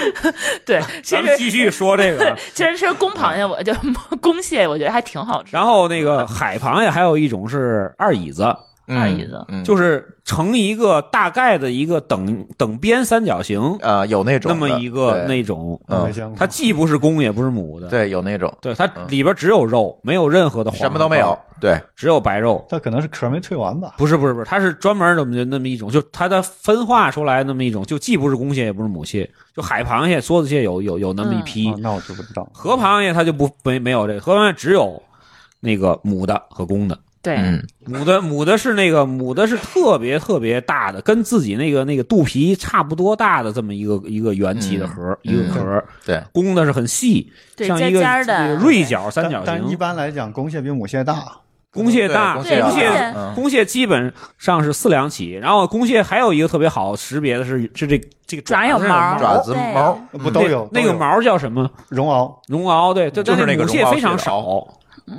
[0.66, 2.36] 对，咱们继续说这个。
[2.54, 3.72] 其实吃公螃蟹，我就
[4.20, 5.50] 公蟹，我觉得还挺好吃。
[5.52, 8.54] 然后那个海螃蟹还有一种是二椅子，
[8.86, 15.80] 二椅子嗯，就是成一个大概的一个等等边三角形，呃有那种那么一个那种，
[16.36, 18.52] 它既不是公也不是母的，对有那种。
[18.60, 22.64] 对，它里边只有肉，没有任何的黄，什么都没有，，对，只有白肉。
[22.68, 23.94] 它可能是壳没退完吧？
[23.96, 32.48] 不是不是不是，它是专门那么那么一种，就它的分化出来那么一种，就既不是公蟹也不是母蟹，就海螃蟹、梭子蟹有有有那么一批，哦，那我就不知道。
[32.52, 35.00] 河螃蟹它就不没没有这个，河螃蟹只有
[35.60, 36.98] 那个母的和公的。
[37.22, 45.84] 对，嗯母的母的是那个母的是特别特别大的，跟自己那个那个肚皮差不多大的这么一个一个圆体的核，嗯一个核。
[46.04, 49.76] 对，公的是很细，对像一个尖尖的锐角三角但但一。
[49.76, 51.22] 般来讲，公蟹比母蟹大。
[51.72, 61.70] 公蟹大，公蟹公蟹基本上是四两起，然后公蟹还有一个特别好识别的是是这这个爪有子毛，爪子毛不都有那那个毛叫什么？
[61.88, 64.68] 绒螯，绒螯，对，这就是那个绒螯母蟹非常少，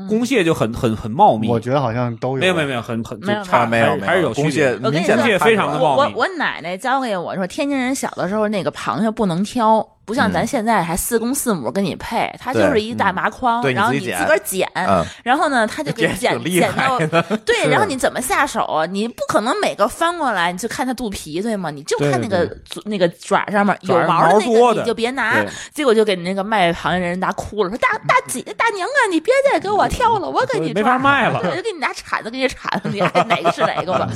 [0.08, 1.48] 公蟹就很很很茂密。
[1.48, 2.36] 我觉得好像都有。
[2.38, 17.00] 没有没有没有，很很没有就差啊没有还是还是有公区别蟹明显地非常的茂密我我奶奶教给我说，天津人小的时候那个螃蟹不能挑，不像咱现在还四公四母给你配，它就是一大麻筐，然后你自个儿捡，嗯然后呢，他就给你捡捡到，
[17.46, 18.86] 对，然后你怎么下手啊？
[18.86, 21.72] 你不可能每个翻过来你就看它肚皮，对吗？
[21.72, 22.50] 你就看那个
[22.86, 25.44] 那个爪上面有毛的那个，毛多的你就别拿。
[25.74, 34.10] 结果就给那个卖螃蟹人拿哭了，说大 大姐大娘啊，你别再给我挑了，我给你没法卖了对就给你拿铲子给你铲，你爱哪个是哪个吧？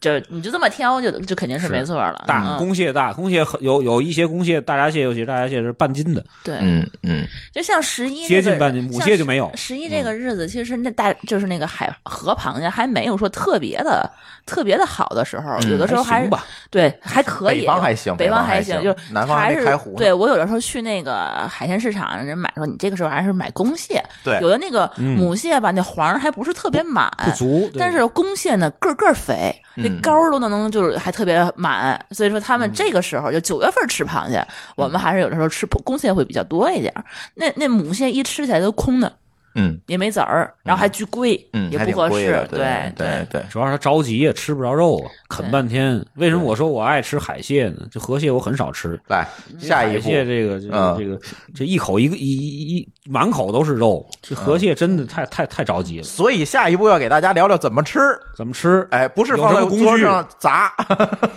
[0.00, 2.24] 就你就这么挑，就就肯定是没错了。
[2.26, 7.26] 大嗯公蟹大，公蟹有有一些公蟹大闸蟹，有些大闸蟹是半斤的，对，嗯嗯。
[7.52, 9.50] 就像十一接这个近半斤，母蟹就没有。
[9.54, 14.10] 十一这个日子，其实那大就是那个海河螃蟹还没有说特别的
[14.46, 34.44] 特别的好的时候，有的时候还是还行吧，对还可以，北方还行北北方还还行，就是南方还还是开湖对我有的时候去那个海鲜市场，人买说你这个时候还是买公蟹，对有的那个嗯母蟹吧，那黄还不是特别满，不足，但是公蟹呢个个肥，那嗯膏儿都能就是还特别满，所以说他们这个时候就九月份吃螃蟹，
[34.76, 36.92] 我们还是有的时候吃公蟹会比较多一点。
[37.34, 39.12] 那那母蟹一吃起来都空的，
[39.54, 46.04] 嗯也没籽儿，然后还巨贵，嗯，也不合适对对对，主要是他着急也吃不着肉啊，啃半天。
[46.14, 47.86] 为什么我说我爱吃海蟹呢？
[47.90, 48.98] 这河蟹我很少吃。
[49.08, 49.26] 来
[49.58, 51.20] 下一海步蟹这个这个嗯这个
[51.52, 56.04] 这一口一个一一一满口都是肉，这河蟹真的太太太着急了。
[56.04, 57.98] 所以下一步要给大家聊聊怎么吃，
[58.36, 58.86] 怎么吃？
[58.92, 60.72] 哎，不是放在桌上砸，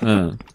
[0.02, 0.38] 嗯，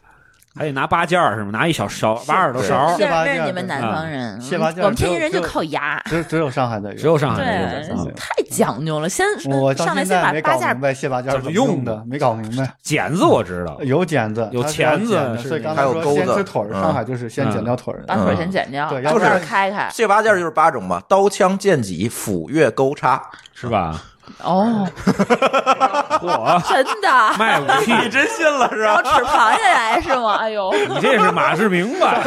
[0.59, 1.51] 还得拿八件儿是吗？
[1.53, 6.03] 拿一小勺挖耳朵勺蟹，这八件这是你们南啊方人，蟹八件我们天津人就靠牙。
[6.07, 9.09] 只只有上海的有，只有上海对的有啊，太讲究了。
[9.09, 12.69] 先我上来先把八件儿在没搞明白蟹八件怎么怎么用用的，没搞明白。
[12.83, 18.03] 剪子我知道，有剪子，有钳子剪的是所以刚才说还有钩子先吃腿儿，嗯上海就是先剪掉腿儿。
[18.07, 19.89] 把腿儿先剪掉，对把腿儿要不然开开。
[19.93, 23.23] 蟹八件就是八种嘛，刀枪剑戟斧钺钩叉，
[23.55, 24.03] 是吧？
[24.43, 24.89] 哦，
[26.21, 27.09] 嚯，真的。
[27.39, 29.19] 卖武器，你真信了是然后吧？
[29.19, 30.37] 吃螃蟹来是吗？
[30.37, 32.23] 哎呦，你这是马志明吧？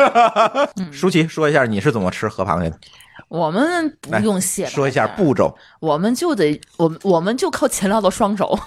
[0.92, 2.78] 舒淇说一下你是怎么吃河螃蟹的，
[3.28, 5.56] 我们不用蟹，说一下步骤。
[5.80, 8.58] 我们就得，我们我们就靠勤劳的双手，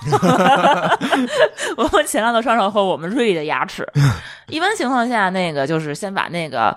[1.77, 3.87] 我们勤劳的双手和我们锐利的牙齿。
[4.49, 6.77] 一般情况下，那个就是先把那个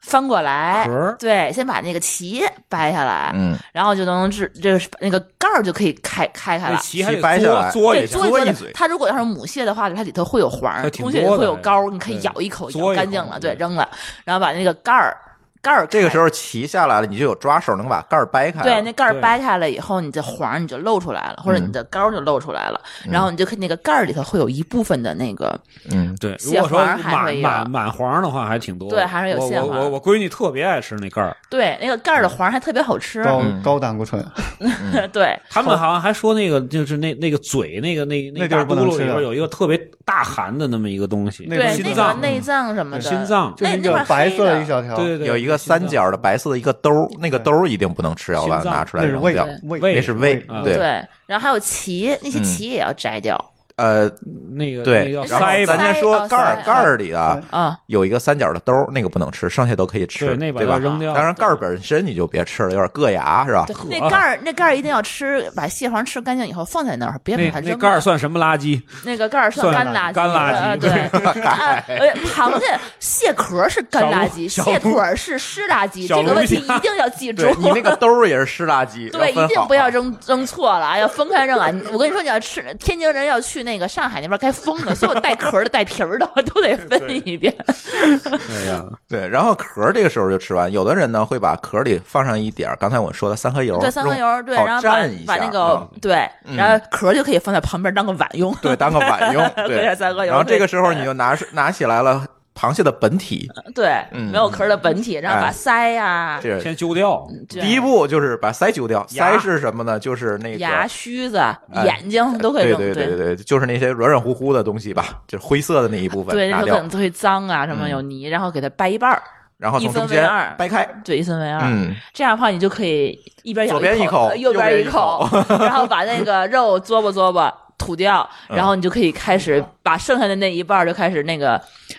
[0.00, 6.78] 翻过来，对，先把那个鳍掰下来，嗯，然后就能治这个那个盖儿就可以开开开了。
[6.78, 7.70] 鳍还得掰下来。
[7.72, 8.70] 对，嘬嘬一嘬一嘴。
[8.72, 13.54] 它如果要是母蟹的话，它里头会有环儿还，挺公蟹会有膏儿，你可以咬一口，嘬一口咬干净了，对。
[13.58, 13.88] 扔了，
[14.24, 15.16] 然后把那个盖儿
[15.60, 18.62] 盖儿这个时候鳍下来了，你就有抓手能把盖儿掰开。
[18.62, 25.58] 对，那盖儿掰开了以后，你的黄儿你就露出来了，或者你的膏儿就露出来了，然后你就看那个盖儿里头会有一部分的那个，
[25.90, 28.96] 嗯，对，如果说满满满黄的话，还挺多的。
[28.96, 33.22] 对还是有我蟹黄我我我闺女特别爱吃那盖儿，对，那个盖儿的黄还特别好吃。
[33.24, 33.62] 高嗯。
[33.62, 34.24] 高胆固醇，
[35.12, 35.88] 对，他们好。
[35.88, 39.76] 像还说那个就是那那个嘴那个那那大嘟噜里边有一个特别
[40.08, 42.18] 大寒的那么一个东西，对，那个个心脏。
[42.18, 43.54] 内脏什么的，心脏。
[43.54, 49.58] 就是一那那块个白色的的一小条，对对对，有一个三角的白色的一个兜儿，那个兜儿一定不能吃，要把它拿出来那是胃扔掉。
[49.64, 52.44] 胃胃那是胃啊，对，对，然后还有鳍，那些嗯。
[52.44, 53.38] 鳍也要摘掉。
[53.78, 54.10] 呃，
[54.56, 60.78] 那个对，那个然后咱先说盖儿盖儿里啊啊，有一个三角的兜儿，那个不能吃，剩下都可以吃，对那把对吧？
[60.78, 63.64] 扔掉当然盖儿本身你就别吃了，有点硌牙是吧？
[63.68, 67.76] 对，那盖儿那盖儿一定要吃，把蟹黄吃干净以后放在那儿，别把那那它扔那。
[67.76, 68.82] 盖儿算什么垃圾？
[69.04, 77.48] 那个盖儿算算干垃圾，干垃圾呃对， 螃蟹蟹壳是干垃圾，蟹腿是湿垃圾，这个问题一定要记住。
[77.60, 81.70] 你那个兜儿也是湿垃圾， 对，一定不要扔扔错了啊，要分开扔啊！
[81.92, 87.54] 我跟你说，你要吃天津人要去那个上海那边该封了，所有带壳的、带皮儿的都得分一遍。
[87.66, 90.72] 对 呀，对，然后壳这个时候就吃完。
[90.72, 98.54] 有的人呢会把壳里放上一点儿刚才我说的三合油，对，三合油，对，然后把蘸一下把那个嗯对，然后壳就可以放在旁边当个碗用。
[98.62, 99.50] 对，当个碗用。
[99.68, 100.32] 对，三合油。
[100.32, 102.24] 然后这个时候你就拿拿起来了
[102.58, 107.24] 螃蟹的本体，对嗯没有壳的本体，然后把哎腮呀、这先揪掉。
[107.48, 109.06] 第一步就是把鳃揪掉。
[109.12, 109.98] 牙腮是什么呢？
[109.98, 112.92] 就是那个牙须子、哎眼睛都可以对。
[112.92, 119.22] 对对对，就是那些软软乎乎的东西吧，就是灰色的那一部分对，它可能，会脏啊，什么嗯有泥，然后给它掰一半儿，
[119.58, 120.84] 然后从一分中间为二掰开。
[121.04, 121.60] 对，一分为二。
[121.62, 125.28] 嗯，这样的话，你就可以一边咬左边一口右右边一一口，
[125.60, 131.58] 然后把那个肉嘬吧嘬吧吐掉，嗯然后你就可以开始把剩下的那一半儿就开始那个。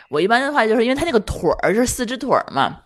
[0.09, 2.77] 我一般的话就是因为它那个腿儿是四只腿儿嘛，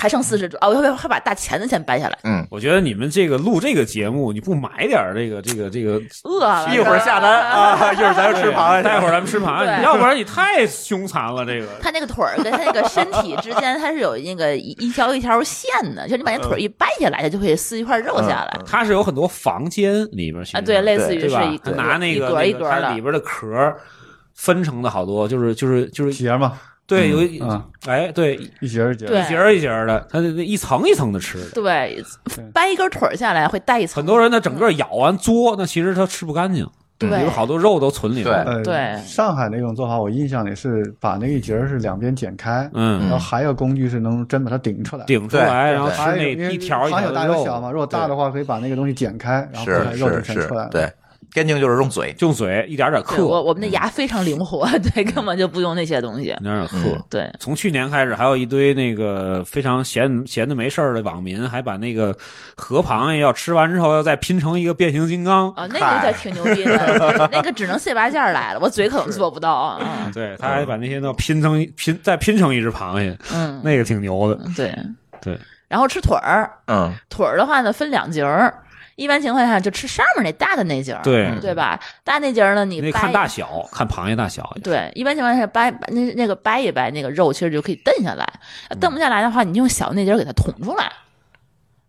[0.00, 6.72] 还剩四只腿啊，我会会把大钳子先掰下来，嗯，我觉得你们这个录这个节目，你不买点儿这个这个这个，饿了。
[6.72, 8.82] 一会儿下单 啊，一会儿咱就吃螃蟹。
[8.84, 11.44] 待会儿咱们吃螃蟹，要不然你太凶残了。
[11.44, 11.66] 这个。
[11.82, 18.56] 他那个腿儿跟他那个身体之间，它是有那个一一条一条线的，就是你把那腿儿一掰下来，它就可以撕一块肉下来。
[18.64, 21.58] 它是有很多房间里边啊，对，类似于是一？
[21.58, 22.70] 个拿那一格个那个一格的。
[22.70, 23.46] 它里，边的壳
[24.34, 26.56] 分成的好多，就是就是就是节嘛，
[26.88, 29.20] 对，有一嗯哎对一节儿一节儿。
[29.20, 31.50] 一节儿一节儿的，它那那一层一层的吃的。
[31.52, 32.02] 对，
[32.52, 33.96] 掰一根腿儿下来会带一层。
[33.96, 36.66] 很多人呢，整个咬完嘬，那其实他吃不干净，
[36.98, 38.30] 对有好多肉都存里头。
[38.64, 45.04] 对呃，上海那种做法，我印象里是把那一节儿是两边剪开，嗯然嗯，后还有工具是能真把它顶出来。
[45.04, 50.90] 顶出来，然后吃那一条一条的肉有小嘛，如果大的话可以把那个东西剪开，然后把是肉就是全是出来了。，对，
[51.32, 52.14] 干净就是用嘴。
[52.20, 56.26] 用嘴一点点对我嗑，我们的牙非常灵活， 对，根本就不用那些东西一。
[56.26, 56.76] 点点嗑。
[56.84, 62.16] 嗯对，从去年开始，还有一堆那个非常闲闲的没事儿的网民，还把那个
[62.56, 65.50] 河螃蟹要吃完之后，要再拼成一个变形金刚。
[65.52, 69.78] 啊，那个就挺牛逼的，那个只能蟹八件来了，我嘴可能做不到啊。
[69.80, 74.40] 嗯对，他还把那些都拼成拼再拼成一只螃蟹，嗯，那个挺牛的。
[74.56, 74.76] 对
[75.20, 75.38] 对。
[75.68, 78.54] 然后吃腿儿，嗯，腿儿的话呢分两节儿，
[78.98, 81.78] 一般情况下就吃上面那大的那节儿，对对吧？
[82.02, 84.52] 大那节儿呢，你掰看大小，看螃蟹大小。
[84.64, 88.28] 对，一般情况下掰掰那那个掰一掰，那个肉其实就可以蹬下来。
[88.80, 90.90] 蹬不下来的话，你用小那节儿给它捅出来，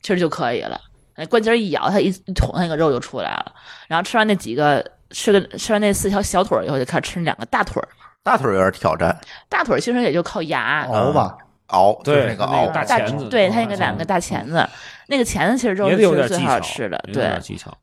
[0.04, 0.80] 其实就可以了。
[1.16, 3.54] 哎，关节儿一咬，它一一捅，那个肉就出来了。
[3.88, 7.90] 然后吃完那几个，吃个吃完那四条小腿儿以后，就开始吃两个大腿儿。
[8.22, 9.20] 大腿儿有点挑战，
[9.50, 10.86] 大腿儿其实也就靠牙。
[10.92, 11.36] 熬吧，
[11.68, 14.70] 熬就是对那个熬大大钳子对，嗯它那个两个大钳子，
[15.10, 17.28] 那个钳子其实肉也是最好吃的，对。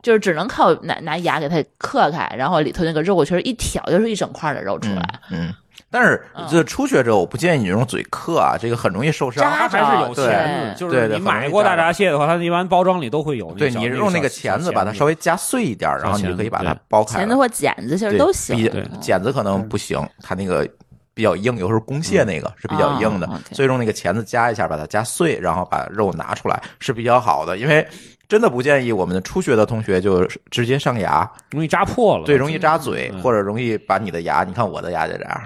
[0.02, 5.20] 就是只能靠拿拿牙给它磕开，然后里头那个肉其实一挑就是一整块的肉出来。
[5.30, 5.52] 嗯。
[5.88, 9.48] 但是这初学者，我不建议你用嘴嗑啊，这个很容易受伤。
[9.50, 13.78] 还是有对钳子，就是对对你买过大闸蟹的话，它一般包装里都会有对小。
[13.78, 17.18] 你用那个钳子把它稍微夹碎一点，然后你就可以把它剥开。
[17.18, 20.68] 钳子或剪子其实都行剪子可能不行，它那个
[21.16, 27.56] 比较硬，有时候公蟹那个是比较硬的所以用那个钳子夹一下，把它夹碎，然后把肉拿出来是比较好的。
[27.56, 27.88] 因为
[28.28, 32.24] 真的不建议我们的初学的同学就直接上牙，容易扎破了。
[32.24, 35.40] 对，容易扎嘴，嗯或者容易把你的牙，你看我的牙就这样，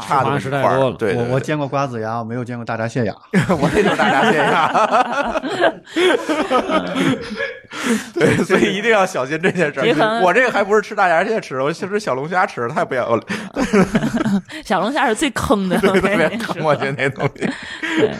[0.00, 3.14] 差的吃太多了对，对对我我见过瓜子牙，我没有见过大闸蟹牙。
[3.48, 5.40] 我那种大闸蟹牙。
[8.12, 10.20] 对，所以一定要小心这件事儿。
[10.22, 13.22] 我这个还不是吃大闸蟹吃的，我是吃小龙虾吃的，太不要了，
[14.64, 17.48] 小龙虾是最坑的，特别坑，我觉得那东西。
[17.98, 18.10] 对，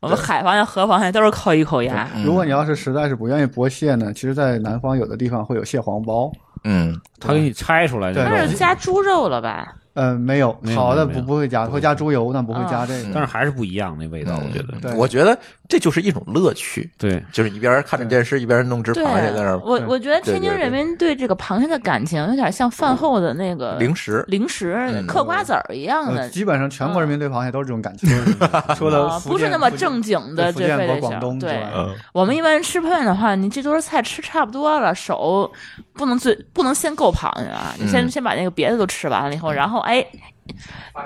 [0.00, 2.08] 我们海螃蟹、河螃蟹都是靠一口牙。
[2.24, 6.30] 如果你要是实在是不愿意剥蟹呢，其实，在南方有的地方会有蟹黄包。
[6.64, 9.74] 嗯，他给你拆出来那对那肉，是加猪肉了吧？
[9.96, 13.08] 嗯，没有好的不不会加，会加猪油，但不会加这个。
[13.12, 14.78] 但是还是不一样那味道，我觉得。
[14.80, 15.36] 对我觉得
[15.68, 24.24] 这就是一种乐趣，对，就是一边看着电视一边弄只对螃蟹在那儿，我我觉得对对对天津人民对这个螃蟹的感情有点像饭后的那个零食。
[24.28, 28.08] 零食嗯嗑瓜子儿一样呃，的，基本上全国人民对螃蟹都是这种感情，
[28.76, 31.70] 除了啊福建不是那么正经的，福建和广东之外。
[31.74, 35.50] 嗯，我们一般吃饭的话，你这桌菜吃差不多了，手
[35.94, 40.06] 不能最不能先够螃蟹啊，你先、嗯先把那个别的都吃完了以后，然后哎。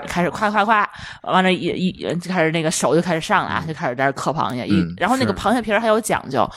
[0.07, 0.87] 开始夸夸夸，
[1.23, 4.67] 完了一一就开始那个手就开始上了啊，就开始在这磕螃蟹。
[4.67, 6.47] 一、嗯然后那个螃蟹皮儿还有讲究，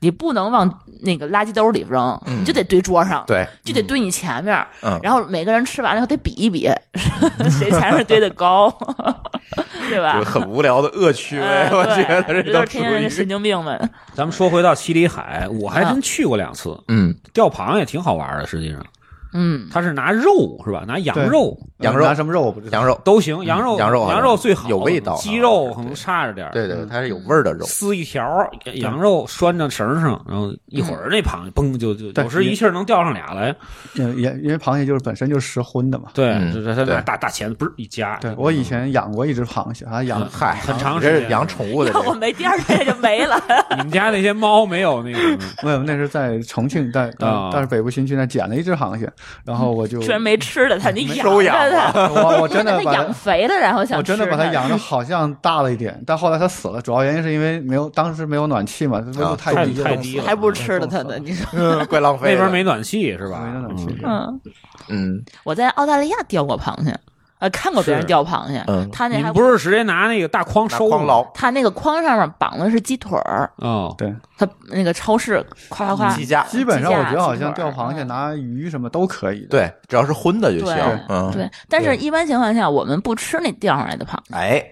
[0.00, 4.66] 你不能往那个垃圾兜里扔，你就得堆桌上，对，就得堆你前面。
[4.82, 6.66] 嗯然后每个人吃完了以后得比一比，
[7.50, 8.74] 谁前面堆的高，
[9.90, 10.24] 对吧就？
[10.24, 13.78] 很无聊的恶趣味，哎我觉得这这都是天天的神经病们。
[14.14, 18.46] 咱们说回到七里海，我还真去过两次，嗯钓螃蟹挺好玩的。
[18.46, 18.82] 实际上，
[19.32, 20.84] 嗯，它是拿肉是吧？
[20.86, 22.78] 拿羊肉羊肉拿什么肉我不知道。
[22.78, 27.64] 羊肉，都行，羊肉羊肉羊肉最好，有味道鸡肉可能差着点儿对对，它是有味儿的肉。
[27.64, 33.54] 撕一条儿羊肉拴到绳上，然后一会儿那螃蟹嘣就就对有时一气儿能钓上俩来。
[33.96, 36.06] 嗯也因为螃蟹就是本身就是食荤的嘛。
[36.12, 38.18] 对，嗯就是他拿对大大钳子不是一夹。
[38.20, 43.40] 对我以前养过一只螃蟹，还养嗨，很长时间养宠物的要我，没第二天就没了。
[43.70, 45.18] 你们家那些猫没有那个？
[45.62, 49.10] 没有，那是在重庆，在但是北部新区那捡了一只螃蟹，
[49.44, 61.18] 然后我就居然没吃的它，你养收养着它，我我真的 它养肥了，然后想我真的把它养的好像大了一点，但后来它死了，主要原因是因为没有当时没有暖气嘛，温度太太低，太低了还不如吃了它呢。
[61.18, 62.34] 你说，嗯怪浪费的。
[62.34, 63.40] 那边没暖气是吧？
[63.44, 63.86] 没暖气。
[64.04, 64.40] 嗯，
[64.88, 66.96] 嗯我在澳大利亚钓过螃蟹，
[67.40, 79.46] 呃，看过别人钓螃蟹，嗯他那还你不是直接拿那个大筐收吗捞他那个筐上面绑的是鸡腿儿，哦，对，他那个超市夸夸夸鸡架，基本上我觉得好像钓螃蟹拿鱼什么都可以。
[79.50, 81.00] 对，只要是荤的就行对。
[81.08, 84.64] 嗯，对，但是一般情况下我们不吃那钓上来的螃蟹，哎，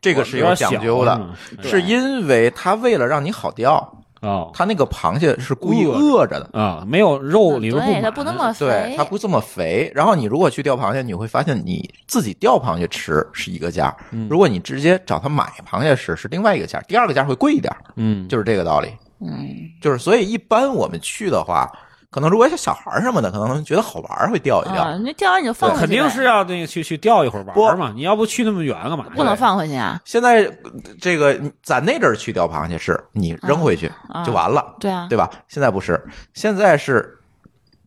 [0.00, 1.20] 这个是有讲究的，
[1.60, 4.50] 对是因为它为了让你好钓，哦。
[4.52, 6.58] 它那个螃蟹是故意饿饿着的。
[6.58, 8.02] 啊，没有肉里边对，满。
[8.02, 9.92] 它不那么对，肥它，不这么肥。
[9.94, 13.94] 然后你如果去钓螃蟹，你会发现你自己钓螃蟹吃是一个价，
[14.28, 18.88] 如果你直接找他买螃蟹吃是另外一个价，第二个价会贵一点，嗯，就是这个道理。
[19.20, 19.48] 嗯，
[19.80, 21.70] 就是所以一般我们去的话，
[22.14, 24.84] 可能如果像小孩儿什么的，可能觉得好玩儿会钓一钓。
[24.84, 27.90] 啊，你钓完你就放回去，肯定是要那个去去钓一会儿玩嘛。
[27.92, 29.04] 你要不去那么远干嘛？
[29.16, 30.00] 不能放回去啊。
[30.04, 35.28] 现在呃这个咱那阵儿去钓螃蟹是你扔回去啊就完了，对啊，对吧？
[35.48, 36.00] 现在不是，
[36.34, 37.18] 现在是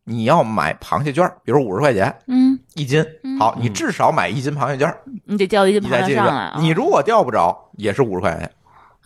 [0.03, 3.05] 你要买螃蟹券，比如五十块钱嗯，一斤，
[3.39, 6.33] 好，你至少买一斤螃蟹券儿，你得钓一斤螃蟹上来。
[6.33, 6.57] 啊。
[6.59, 8.51] 你如果钓不着，也是五十块钱。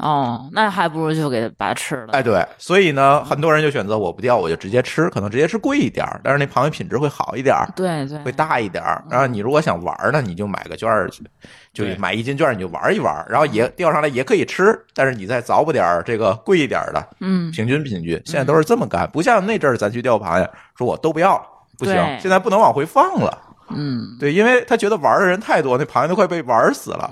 [0.01, 2.13] 哦，那还不如就给它把它吃了。
[2.13, 7.69] 哎，对，所以呢，很多人就选择我不钓，我就直接吃，可能直接吃贵一点儿，但是那螃蟹品质会好一点儿。
[7.75, 11.23] 对对，会大一点儿，然后你如果想玩呢，你就买个券儿去，
[11.71, 18.19] 就买一斤券儿，你就玩一玩，然后也钓上来也可以吃，但是你再凿补点儿这个贵一点儿的，嗯，平均平均。
[18.25, 21.43] 现在都是这么干，不像那阵儿咱去钓螃蟹，说我都不要了，
[21.77, 23.37] 不行，现在不能往回放了。
[23.75, 27.11] 嗯，对，因为他觉得玩的人太多，那螃蟹都快被玩死了，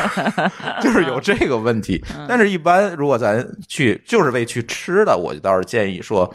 [0.82, 2.02] 就是有这个问题。
[2.16, 6.32] 嗯但是，一般如果咱去就是为去吃的，我就倒是建议说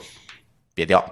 [0.74, 1.04] 别钓，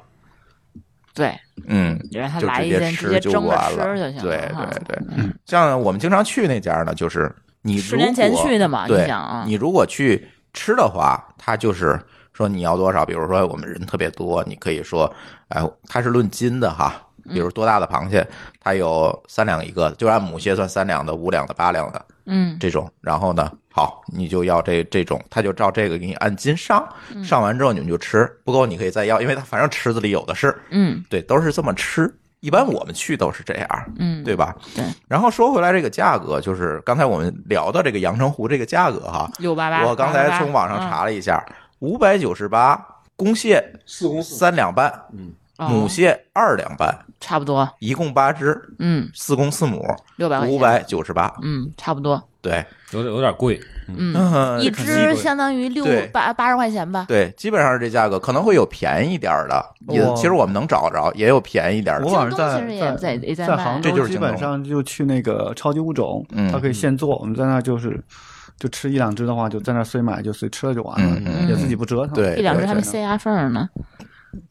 [1.14, 3.20] 对，嗯，就直接来直吃就接。
[3.20, 4.22] 吃就行了。
[4.22, 12.00] 对哈对对，像我们经常去那家呢，就是你十年前去的嘛，你对想啊，你如果去吃的话，他就是
[12.34, 15.14] 说你要多少，比如说我们人特别多，你可以说，
[15.50, 17.00] 哎，他是论斤的哈，
[17.34, 18.26] 比如多大的螃蟹，
[18.60, 22.92] 它有三两一个，就按母蟹算三两的、五两的、八两的嗯这种。
[23.02, 32.14] 然后呢，好，你就要这这种，他就照这个给你按斤上，嗯上完之后你们就吃，不够你可以再要，因为它反正池子里有的是，嗯对，都是这么吃。
[32.42, 34.56] 一般我们去都是这样，嗯，对吧？
[34.76, 34.84] 对。
[35.08, 41.46] 然后说回来，这个价格就是刚才我们聊到这个阳澄湖这个价格哈，六八八，我刚才从网上嗯查了一下，
[41.78, 42.84] 五百九十八
[43.16, 45.06] 公蟹四公四三两半，哦
[45.70, 49.86] 母蟹二两半，差不多，一共八只，嗯，四公四母，
[50.16, 51.34] 六百五，百九十八。
[51.44, 53.60] 嗯，差不多，对，有点有点贵。
[53.88, 54.62] 嗯，嗯。
[54.62, 56.08] 一只相当于六对。
[56.08, 57.06] 八八十块钱吧。
[57.08, 62.08] 对，基本上是这价格，可能会有便宜点的，也其实我们能找着，也有便宜点的。
[62.08, 62.14] 我。
[62.14, 63.58] 晚上在京东其实也在也在卖。
[63.58, 64.30] 在杭这就是京东。
[64.30, 66.52] 州基本上就去那个超级物种，嗯。
[66.52, 68.02] 它可以现做，我们在那就是
[68.58, 73.68] 就吃一两只的话，就在那儿随买就随吃了就完了，也自己不折腾。，对，一两只还没塞牙缝呢，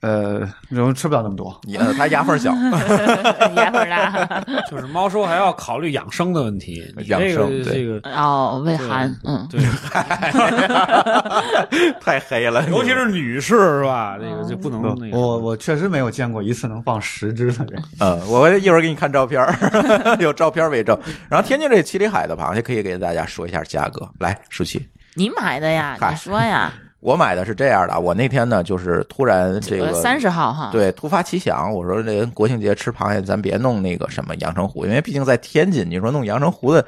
[0.00, 1.58] 呃，然后吃不了那么多。
[1.64, 2.52] 也它牙缝小，
[3.56, 4.40] 牙缝儿大。
[4.70, 9.60] 就是猫叔还要考虑养生的问题，你养这生对这个哦，胃寒，嗯，对，
[12.00, 14.16] 太黑了，尤其是女士是吧？
[14.20, 15.18] 这个就不能那个。
[15.18, 17.82] 我我确实没有见过一次能放十只的人。
[17.98, 20.98] 嗯，我一会儿给你看照片儿，有照片为证。
[21.28, 24.88] 然后天津这七里海的螃蟹可以给大家说一下价格，来，舒淇。
[25.14, 25.96] 你买的呀？
[26.00, 26.72] 嗨你说呀？
[27.00, 36.84] 我买的是这样的，我那天呢就是突然这个三十号哈，，对突发奇想，我说这国庆节吃螃蟹，咱别弄那个什么阳澄湖，因为毕竟在天津，你说弄阳澄湖的，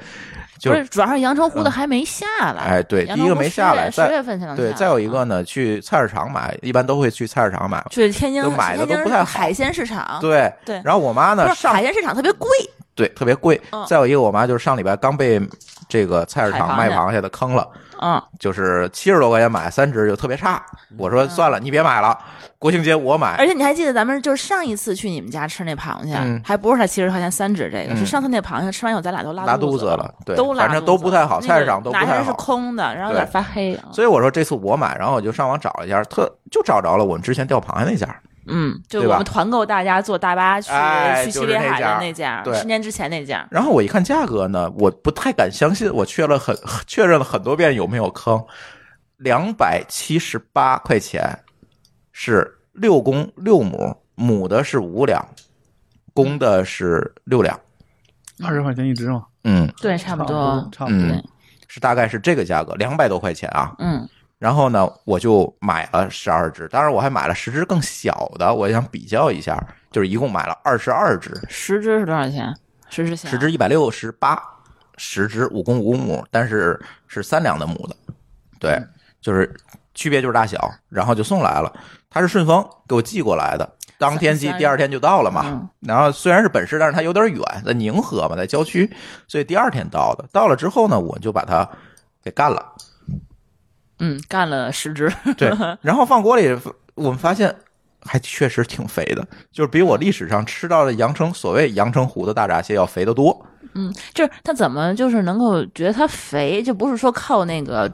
[0.59, 2.61] 就不是，主要是阳澄湖的还没下来。
[2.61, 12.47] 哎对第一个没下来十月份才能对，再有一啊个呢，去菜市场买，一般都会去菜市场买，去天津都买的都不太好海鲜市场，对啊对然后我妈呢上海鲜市场特别贵，
[12.93, 13.83] 对，特别贵嗯。
[13.87, 15.41] 再有一个，我妈就是上礼拜刚被
[15.87, 17.67] 这个菜市场卖螃蟹的坑了，
[18.01, 20.63] 嗯，就是七十多块钱买三只就特别差。
[20.97, 22.17] 我说算了，你别买了，
[22.59, 23.35] 国庆节我买。
[23.37, 23.47] 而。
[23.47, 26.41] 且你还记得咱们就是上一次去你们家吃那螃蟹，嗯。
[26.43, 27.97] 还不是他七十块钱三只这个，嗯。
[27.97, 33.75] 是上次那螃蟹吃完以后咱俩都拉肚子了，对都拉反正都不太好菜市场都不太哪天是好空的，然后有点发黑。
[33.75, 33.89] 啊。
[33.91, 38.07] 所以我说这次我买，然后我就上网找了一下，特就找着了我们之前钓螃蟹那家。
[38.45, 43.47] 嗯，就我们团购大家坐大巴去哎去七就是那里海的那家，对十年之前那家。
[43.49, 48.43] 然后我一看价格呢，我不太敢相信，我确了很确认了很多遍有没有坑，
[49.17, 51.37] 两百七十八块钱
[52.11, 55.25] 是六公六母，母的是五两，
[56.13, 57.59] 公的是六两，
[58.43, 60.67] 二十块钱一只嘛，嗯对，差不多。
[60.71, 60.99] 差不多。
[60.99, 61.23] 嗯，
[61.67, 63.73] 是大概是这个价格，两百多块钱啊。
[63.79, 64.07] 嗯，
[64.43, 69.57] 然后呢，我就买了十二只，当然我还买了十只更小的，我想比较一下，
[69.89, 72.53] 就是一共买了二十二只，十只是多少钱？
[72.89, 74.37] 十只十只一百六十八，
[74.97, 76.77] 十只五公五母，但是
[77.07, 77.95] 是三两的母的，
[78.59, 78.77] 对，
[79.21, 79.49] 就是
[79.93, 81.71] 区别就是大小，然后就送来了。
[82.09, 85.43] 它是顺丰给我寄过来的，当天寄，第二天就到了嘛。
[85.45, 88.93] 嗯然后虽然是本市，但是它有点远，在宁河嘛，在郊区，
[89.25, 90.25] 所以第二天到的。
[90.33, 91.65] 到了之后呢，我就把它
[92.21, 92.73] 给干了。
[93.99, 95.11] 嗯，干了十只。
[95.37, 96.47] 对，然后放锅里，
[96.95, 97.55] 我们发现
[98.01, 103.45] 还确实挺肥的，就是比我历史上吃到的阳澄所谓阳澄湖的大闸蟹要肥得多。
[103.75, 107.91] 嗯，就是它怎么就是能够觉得它肥，就不是说靠那个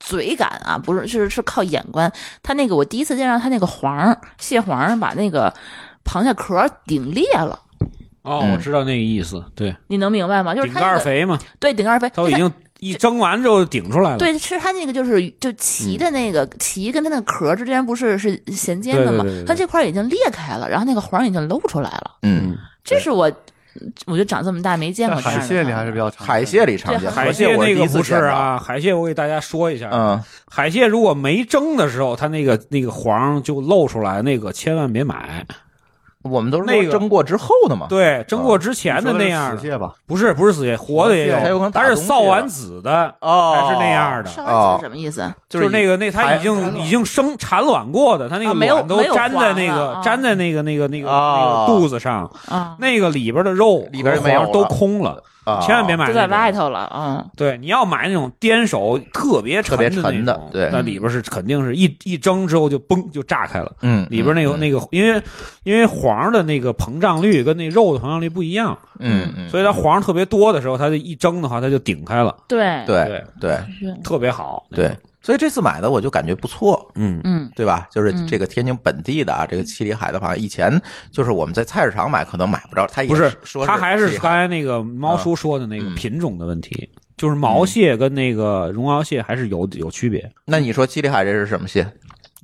[0.00, 2.10] 嘴感啊，不是，是是靠眼观。
[2.42, 5.52] 它那个我第一次见到它那个黄蟹黄把那个
[6.04, 7.56] 螃蟹壳顶裂了，
[8.22, 10.54] 哦，嗯我知道那个意思，对，你能明白吗？
[10.54, 14.18] 就是顶盖肥嘛，对顶盖肥，它它已经一蒸完之后顶出来了。
[14.18, 22.16] 对，是它那个就是就鳍的那个鳍跟它那个壳之间不是是衔接的吗它这块已经裂开了，然后那个黄已经露出来了。
[22.22, 23.30] 嗯，这是我
[24.06, 27.86] 我觉得长这么大没见过海蟹里还是比较常海蟹里常见，海蟹那个。
[27.86, 30.20] 不是啊，海蟹我给大家说一下，嗯，
[30.50, 35.46] 海蟹如果没蒸的时候，它那个那个黄就露出来，那个千万别买。
[36.22, 37.86] 我们都是那个说蒸过之后的嘛。
[37.88, 39.92] 对，蒸过之前的那样的，死蟹吧？
[40.06, 44.30] 不是不是死蟹，活的也还有可能打它是扫完了籽的，哦还是那样的。
[44.30, 45.32] 上完子什么意思？
[45.48, 60.68] 就是那个那它已经已经生产卵过的，它那个卵都粘在那个粘在那个那个那个那哦个肚子上，啊，那个里边的肉里边没有都空了，啊，千万别买就在外头了，啊，对，你要买那种颠手特别特别沉沉的那种，对。
[60.72, 64.60] 那里边是肯定是一一蒸之后就嘣就炸开了，嗯，里边那个嗯。
[64.60, 65.20] 那个，因为
[65.64, 72.84] 因为黄的那个膨胀率跟那肉的膨胀率不一样，嗯嗯，所以它黄特别多的时候，它就一蒸的话，它就顶开了，对。
[72.86, 73.58] 对对。
[73.80, 73.92] 是。
[74.04, 74.64] 特别好。
[74.70, 76.90] 对，所以这次买的我就感觉不错。
[76.96, 77.88] 嗯，嗯，对吧？
[77.90, 90.30] 就是嗯这个天津本地的啊，这个七里海的螃蟹，以前就是我们在菜市场买可能买不着，它也不是说它还是刚才那个猫叔说的那个嗯品种的问题，就是毛蟹跟那个绒螯蟹还是有有区别。
[90.44, 91.86] 那你说七里海这是什么蟹？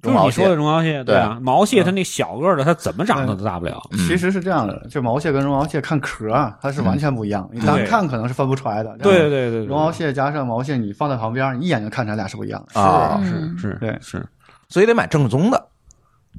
[0.03, 0.55] 就是你说的。
[0.57, 3.81] 绒毛蟹，对啊，毛蟹它那小个儿的，它怎么长它都大不了。
[3.93, 8.97] 嗯其实是这样的，就毛蟹跟绒毛蟹看壳啊，它是完全不一样，你单看可能是分不出来的。
[8.99, 12.81] 对对对对，绒毛蟹加上毛蟹，你放在旁边，你一眼就看出来俩是不一样的。
[12.81, 14.25] 啊是是对是，
[14.69, 15.69] 所以得买正宗的。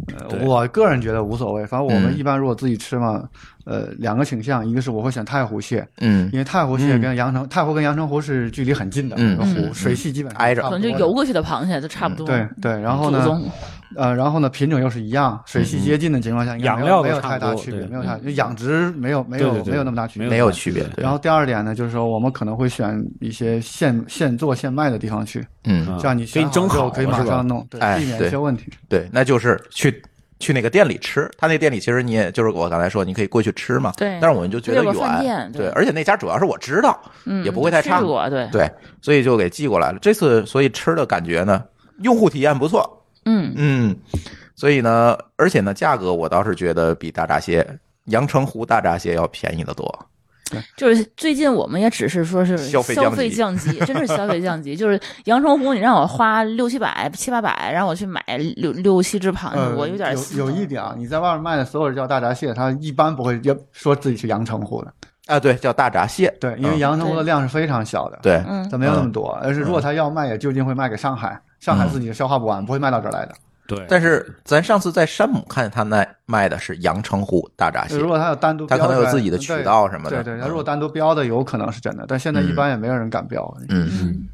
[0.07, 0.39] 对。
[0.45, 2.17] 我个人觉得无所谓，反正我们嗯。
[2.17, 3.23] 一般如果自己吃嘛，
[3.65, 6.29] 呃，两个倾向，一个是我会选太湖蟹，嗯。
[6.31, 9.37] 因为太湖蟹跟阳澄、太湖跟阳澄湖是距离很近的，嗯。
[9.37, 9.73] 湖嗯。
[9.73, 12.25] 水系基本上挨着可能就游过去的螃蟹都差不多。
[12.25, 13.27] 对对，然后呢，
[13.95, 20.85] 呃，然后呢，品种又是一样，水系接近的情况下，应该没养料没有太大区别，没有太就养殖没有没有没有那么大区别，没没有区别。
[20.97, 28.71] 然后第二点呢，就是说我们可能会选一些现现做现卖的地方去，嗯，啊这样你给你蒸好可以马上弄，避免对一些问题。
[28.87, 30.01] 对，那就是去
[30.39, 31.29] 去那个店里吃。
[31.37, 33.91] 他那店里其实你也就是我刚才说，你可以过去吃嘛。
[33.97, 34.83] 对但是我们就觉得
[35.23, 38.71] 远，对对，而且那家主要是我知道，嗯，也不会太差，对，对，
[39.01, 39.97] 所以就给寄过来了。
[39.99, 41.63] 这次所以吃的感觉呢，
[42.01, 43.95] 用户体验不错，嗯，嗯，
[44.55, 47.65] 所以呢，而且呢，价格我倒是觉得比大闸蟹、
[48.05, 50.07] 阳澄湖大闸蟹要便宜的多。
[50.75, 52.95] 就是最近我们也只是说是消费
[53.29, 53.77] 降级。
[53.85, 54.75] 真是消费降级。
[54.75, 58.19] 就是阳澄湖，你让我花六七百、七八百，让我去买
[58.55, 64.91] 六六七只螃蟹，呃，我有点有有一点啊，你在外面卖的所有人叫大闸蟹，他一般不会要说自己是阳澄湖的，
[65.29, 66.29] 啊，对，叫大闸蟹。
[66.39, 69.31] 对，因为嗯阳澄湖的量是非常小的，，对，嗯它没有那么多。
[69.41, 73.33] 而是如果他要卖，也就近会卖给上海，上海嗯自己消化不完，不会卖到这儿来的。
[73.67, 83.55] 对，但是咱上次在山姆看见他那卖的是阳澄湖大闸蟹如，果他有单独他可能有自己的渠道什么的对对，嗯他如果单独标的，有可能是真的，但现在一般也没有人敢标。
[83.69, 84.27] 嗯嗯，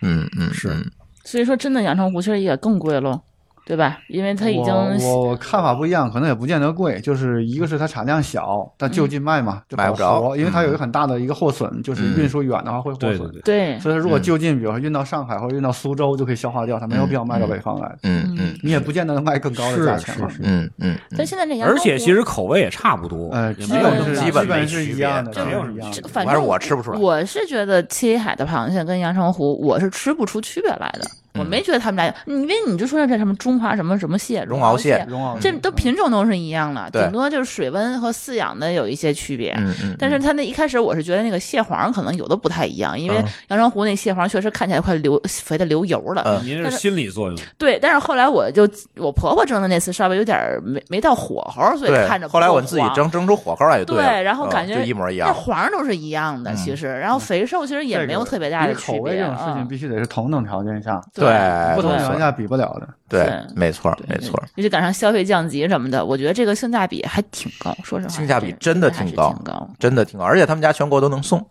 [0.00, 0.90] 嗯嗯，是嗯
[1.24, 3.20] 所以说真的阳澄湖其实也更贵喽。
[3.68, 3.98] 对吧？
[4.08, 13.18] 因为它已经我我我看法不一样，可能也不见得贵，就是一个是它产量小，但就近卖嘛，就买不着因为它有一嗯个很大的一个货损，就是嗯运输远的话会货损。
[13.18, 17.94] 对对对，对所以说，如果嗯就近，比如说运到上海或者运到苏州就可以消化掉，它没有必要卖到北方来。
[18.04, 20.30] 嗯嗯你也不见得能卖更高的价钱嘛。
[20.40, 26.08] 嗯嗯，但现在这羊羔而且其实口味也差不多，基本是基本基本是一样的，这基没有什么本是一样的。
[26.08, 31.04] 反正反正我吃不出来我是觉得七里海的螃蟹跟阳澄湖，我是吃不出区别来的。
[31.38, 39.54] 我没觉得他们俩，因为你就说这什么中华什么什么蟹，绒螯蟹蟹，绒螯这都品种都是一样的，顶多就是水温和饲养的有一些区别。
[39.58, 46.22] 嗯嗯，但是它那一开始我是觉得那个蟹黄可能有的不太一样，因为嗯阳澄湖那蟹黄确实看起来快流肥的流油了。
[46.26, 55.34] 嗯您是心理作用，对，但是后来我就我婆婆蒸的那次稍微有点没没到火候，所以看着，不后来我自己蒸蒸出火候来就对了，然后感觉一模一那样。
[55.34, 59.66] 黄都是一样的，嗯其实，然后肥瘦其实也没有特别大的区别口味这种事情啊。
[59.68, 61.27] 必须得是同等条件下，对
[61.74, 62.88] 不同对条件下比不了的。
[63.08, 67.76] 对对，没错没错，尤其赶上消费降级什么的，我觉得这个性价比还挺高。
[67.82, 69.70] 说实话，性价比真的挺高挺高。
[69.78, 71.44] 真的挺高，而且他们家全国都能送。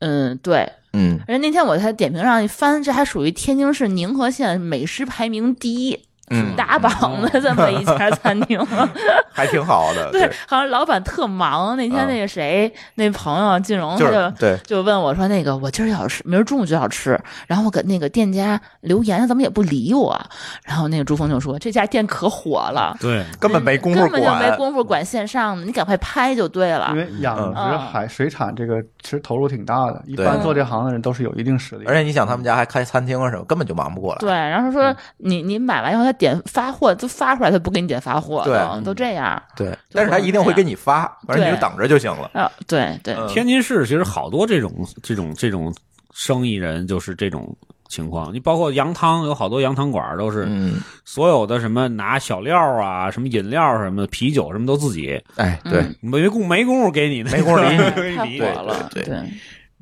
[0.00, 0.70] 嗯，对。
[0.92, 5.98] 嗯，而且那天我在点评上一翻，这还属于天津市宁河县美食排名第一。
[6.32, 8.58] 嗯打榜的这么一家餐厅，
[9.32, 10.10] 还挺好的。
[10.10, 11.76] 对，好像老板特忙。
[11.76, 20.18] 那天嗯那个谁，那朋友金荣，就他就是对，就问我说：“那个我今儿要吃，明儿中午就要吃。”然后我给那个店家留言，他怎么也不理我。
[20.64, 24.56] 然后那个朱峰就说：“这家店可火了，对，根本没工夫根本就没管。
[24.56, 26.96] 工夫管线上的，你赶快拍就对了因。
[26.96, 31.84] 为养殖嗯海水产这个其实投入挺大的，一般做这行的人都是有一定实力。
[31.86, 34.18] 而且你想，他们家还开餐厅啊什么，根本就忙不过来。
[34.20, 42.30] 对，然后说你你买完以后，他点发货都发出来，他不给你点发货对的，都这样对，但是他一定会给你发，反正你就等着就行了。
[42.34, 42.50] 啊。
[42.68, 45.74] 对对，嗯天津市其实好多这种这种这种
[46.14, 47.56] 生意人就是这种
[47.88, 48.32] 情况。
[48.32, 59.04] 你包括羊汤，有好多羊汤馆都是嗯，所有的什么拿小料啊、什么饮料什么的、啤酒什么都自己，哎，对嗯没工没工夫给你，没工夫理你 太给你火了，对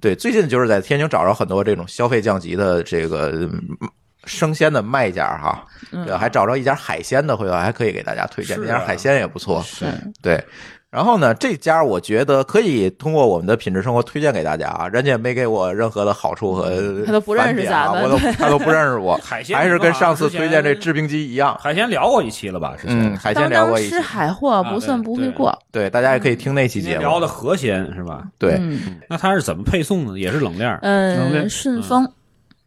[0.00, 3.60] 对最近就是在天津找着很多这种消费降级的这个嗯
[4.24, 9.64] 生鲜的卖家哈，嗯对，还找着一家海鲜的，回头还可以给大家推荐，那家海鲜也不错。
[10.22, 10.42] 对，
[10.90, 21.56] 然后呢，这家我觉得可以通过我们的品质生活推荐给大家啊，人家没给我任何的好处和他都不认识咱们我都 他都不认识我，海鲜还是跟上次推荐这制冰机一样。
[21.60, 22.74] 海鲜聊过一期了吧？
[22.76, 25.56] 之前嗯，海鲜聊过一期，吃海货不算不会过。
[25.70, 27.00] 对，大家也可以听那期节目。
[27.00, 28.24] 聊的河鲜是吧？
[28.36, 30.18] 对，嗯那它是怎么配送的？
[30.18, 32.12] 也是冷链嗯，顺丰顺丰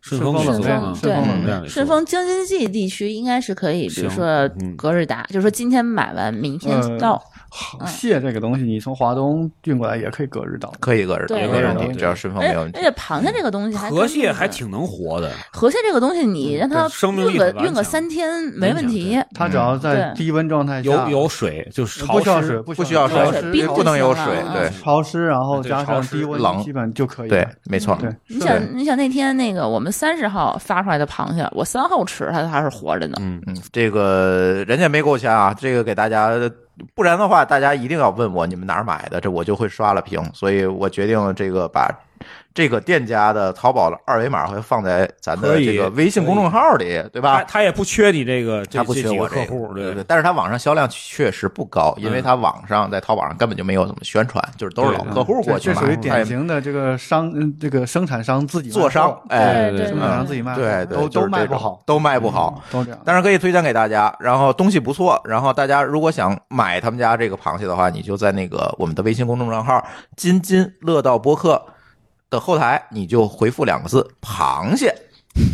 [0.03, 4.25] 顺丰顺丰对顺丰冷链儿给做顺丰京津冀地区应该是可以，比如说
[4.59, 7.23] 嗯隔日达，就是说今天买完，明天呃到。
[7.55, 10.73] 好蟹这个东西，你从华东运过来也可以隔日到。
[10.79, 12.83] 可以隔日，对没问题，对只要顺丰没问题而。
[12.83, 19.21] 且螃蟹这个东西还河蟹还挺能活的，河蟹这个东西，你让它生命力运个运个三天没问题。
[19.35, 27.95] 它只要在低温状态下，有有水就是潮湿不需要水，不不需要潮水不能有水，嗯对潮湿，然后加上低温，冷基本就可以对。，没错。
[28.01, 33.17] 对，你想，你想那天那个我们三十号发出来的螃蟹，我三号吃它还是活着呢。
[33.19, 36.31] 嗯，嗯，这个人家没给我钱啊，这个给大家，
[36.95, 40.23] 不然的话，大家一定要问我你们哪儿买的，这我就会刷了屏。
[40.33, 41.89] 所以我决定这个把
[42.53, 47.43] 这个店家的淘宝的二维码会放在咱的这个微信公众号里，对吧？
[47.47, 62.61] 他也不缺你这个他不缺我这个客户，对对，但是他网上销量确实不高，因为嗯他网上在淘宝上根本就没有怎么宣传，就是都是老客户过去买，这这属于典型的这个商，嗯这个生产商自己做商货，哎，对生产商自己卖货，对对，都都卖不好，都卖不好。
[62.69, 62.99] 都这样。
[63.03, 69.83] 但是可以推荐给大家，然后东西不错，然后大家如果想买他们家这个螃蟹的话，你就在那个我们的微信公众账号
[70.15, 71.59] “津津乐道播客”
[72.33, 74.93] 的后台，你就回复两个字“螃蟹”，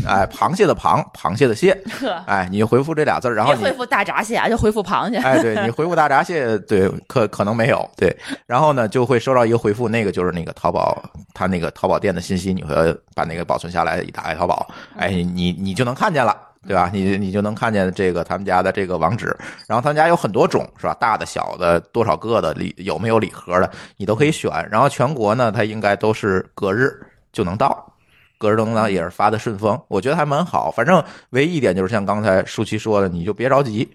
[0.08, 5.18] 哎，螃蟹的螃，螃蟹的蟹，呵，哎，你就回复这俩字儿，然后你回复大闸蟹啊，就回复螃蟹。
[5.18, 8.16] 哎，对你回复大闸蟹，对，可可能没有，对，
[8.46, 10.98] 然后呢就会收到一个回复，那个就是那个淘宝
[11.34, 12.74] 他那个淘宝店的信息，你会
[13.14, 14.68] 把那个保存下来，一打开淘宝，
[14.98, 16.36] 哎，你你就能看见了。
[16.68, 16.90] 对吧？
[16.92, 19.36] 你你就能看见这个他们家的这个网址，
[19.66, 20.94] 然后他们家有很多种，是吧？
[21.00, 24.52] 大的、小的，多少个的，礼有没有礼盒的，你都可以选。
[24.70, 26.92] 然后全国呢，它应该都是隔日
[27.32, 27.94] 就能到，
[28.38, 30.70] 隔日都能到，也是发的顺丰，我觉得还蛮好。
[30.70, 33.90] 反正唯一一点就是像刚才舒淇说的，你就别着急，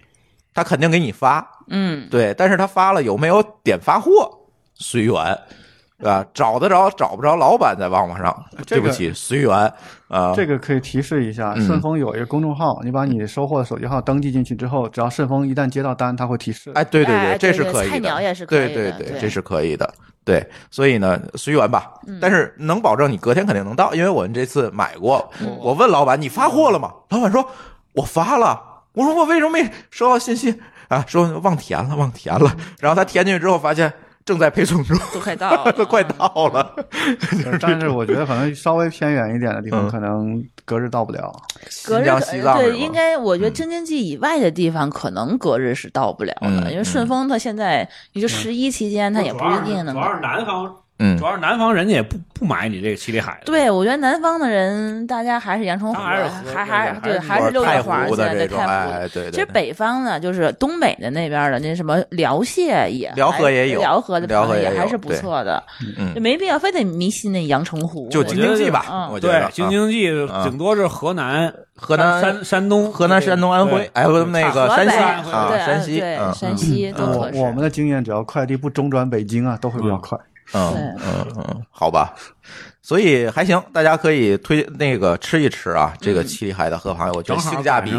[0.53, 4.39] 他肯定给你发，嗯，对，但是他发了有没有点发货，
[4.73, 5.37] 随缘，
[6.05, 6.25] 对吧？
[6.35, 9.51] 找得着找不着老板在旺旺上，这个对不起，随缘
[10.07, 10.33] 啊。
[10.35, 16.71] 这个可以提示一下，嗯顺丰有一个公众号，你把你收货的手机号登记进去之后，只要顺丰一旦接到单，它会提示。
[16.75, 19.91] 哎，对对对这是可以的，菜鸟也是可以对的对对这是可以的。
[20.23, 21.91] 对，所以呢，随缘吧。
[22.05, 25.27] 嗯但是能保证你隔天肯定能到，因为我们这次买过。
[25.59, 26.91] 我问老板你发货了吗？
[27.09, 27.47] 老板说
[27.93, 28.61] 我发了。
[28.93, 31.03] 我说我为什么没收到信息啊？
[31.05, 32.55] 说忘填了，忘填了。
[32.79, 33.91] 然后他填进去之后，发现
[34.25, 36.75] 正在配送中，都快到了， 都快到了。
[37.61, 41.31] 但是我觉得可能稍微偏远一点的地方，嗯可能隔日到不了。
[41.85, 51.17] 隔日、西藏对，应该我觉得嗯京津冀以外的地方，可能隔日是到不了的，嗯因为顺丰它现在也就十一期间，它也不一定能主要是南方，嗯。
[51.17, 53.45] 主要是南方人家也不不买你这个七里海的。
[53.45, 56.23] 对，我觉得南方的人，大家还是阳澄湖，还是
[56.53, 58.91] 还还对对，还还是六太月花湖的这种，太湖。
[58.91, 59.31] 哎，对对。
[59.31, 63.79] 其实北方呢，就是东北的那边的那什么辽蟹也还，辽河也有。
[63.79, 65.63] 辽河的辽河朋友也还是不错的，
[65.97, 66.13] 嗯。
[66.15, 68.07] 就没必要非得迷信那阳澄湖。
[68.09, 74.97] 就京津冀吧，我觉得，京津冀啊顶多是河南、河南山山东、河南、山东、安徽，哎，不那个山西。
[75.31, 75.99] 啊，对山西，
[76.33, 77.37] 山西都我可。
[77.37, 80.17] 我们的经验，只要快递不中转北京啊，都会比较快。
[80.55, 82.15] 嗯嗯嗯，好吧，
[82.81, 87.91] 所以还行，大家可以推那个吃一吃啊，这个七里海的河螃蟹，我觉得正好性价比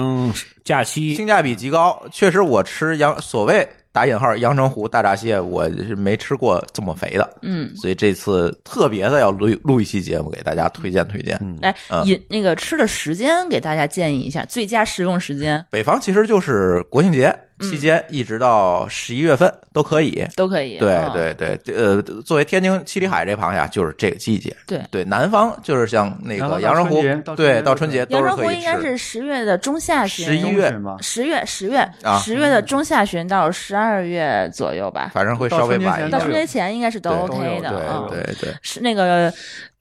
[0.64, 1.14] 假期。
[1.14, 2.02] 性价比极高。
[2.11, 11.38] 确实，我吃阳所谓打引号阳澄湖大闸蟹，我是没吃过这么肥的，嗯，所以这次特别的要录录一期节目给大家推荐推荐。
[11.61, 12.04] 来嗯。
[12.07, 15.64] 饮那个吃的时间给大家建议一下，最佳食用时间。
[15.70, 20.26] 北方其实就是国庆节嗯期间，一直到十一月份都可以。
[20.36, 20.78] 都可以。
[20.78, 24.54] 对嗯对对，呃，作为天津七里海这螃蟹啊，就是这个季节。
[24.66, 27.02] 对对，南方就是像那个阳澄湖
[27.34, 28.76] 对，到春节都阳是可以澄湖应该。
[28.76, 36.32] 是十月的中下旬，十一月十月十月啊十月的中下旬到十二月左右吧，反正会稍微晚一点到春。
[36.32, 37.70] 节前应该是都 OK 的。
[37.70, 39.32] 嗯对对对，是那个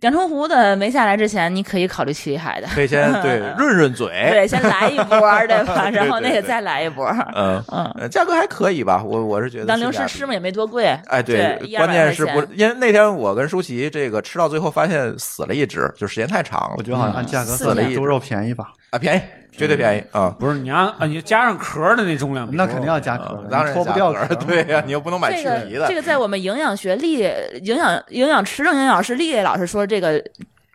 [0.01, 2.67] 阳澄湖的没下来之前，你可以考虑七里海的。
[2.67, 4.07] 可以先对 润润嘴。
[4.29, 5.89] 对，先来一波， 对吧？
[5.89, 7.07] 然后那个再来一波。
[7.33, 10.85] 嗯嗯，呃，价格还可以吧，我我是觉得当零食吃嘛也没多贵。
[11.07, 18.73] 哎，对，关键是不钱，因为那天我跟舒淇这个吃到最后发现死了一只，就时间太长了我觉得好像按价格死了一只猪肉便宜吧？
[18.91, 19.21] 啊，便宜，
[19.57, 20.35] 绝对便宜啊。
[20.39, 24.35] 不是你要啊，你加上壳的那重量那肯定要加壳当然你脱不掉壳。
[24.35, 25.95] 对呀，你又不能买这去皮的这。
[25.95, 27.19] 个在我们营养学历
[27.61, 30.23] 营养营养吃证营养师丽丽老师说这个。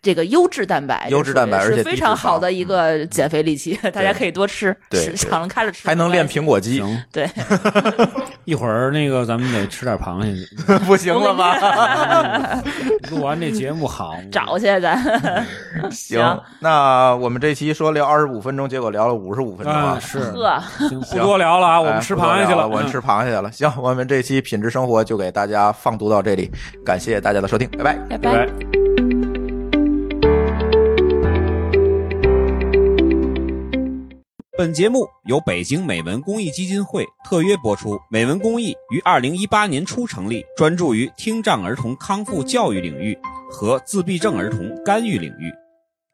[0.02, 7.28] 这个优质蛋白，优质蛋白而且非常好的一个减肥利器，大家可以多吃，对对吃常开了吃，还能练苹果肌，行，对，
[8.44, 10.56] 一会儿那个咱们得吃点螃蟹去。
[10.86, 12.60] 不行了吧？
[13.10, 15.46] 录完这节目好找去咱。
[15.90, 20.00] 行，那我们这期说聊二十五分钟，结果聊了五十五分钟啊啊，。
[20.00, 23.50] 是不多聊了啊，我哎们吃螃蟹去了，我们吃螃蟹去了。
[23.52, 26.50] 行，我们这期品质生活就给大家放读到这里，
[26.84, 27.94] 感谢大家的收听，拜拜。
[28.08, 29.09] 拜拜拜。
[34.60, 37.98] 本节目由北京美文公益基金会特约播出。
[38.10, 43.18] 美文公益于二零一八年初成立，专注于听障儿童康复教育领域
[43.50, 45.50] 和自闭症儿童干预领域，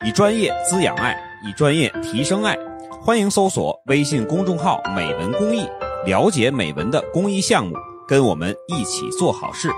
[0.06, 2.56] 以专业滋养爱，以专业提升爱。
[3.02, 5.68] 欢迎搜索微信公众号“美文公益”，
[6.06, 7.74] 了解美文的公益项目，
[8.06, 9.68] 跟我们一起做好事。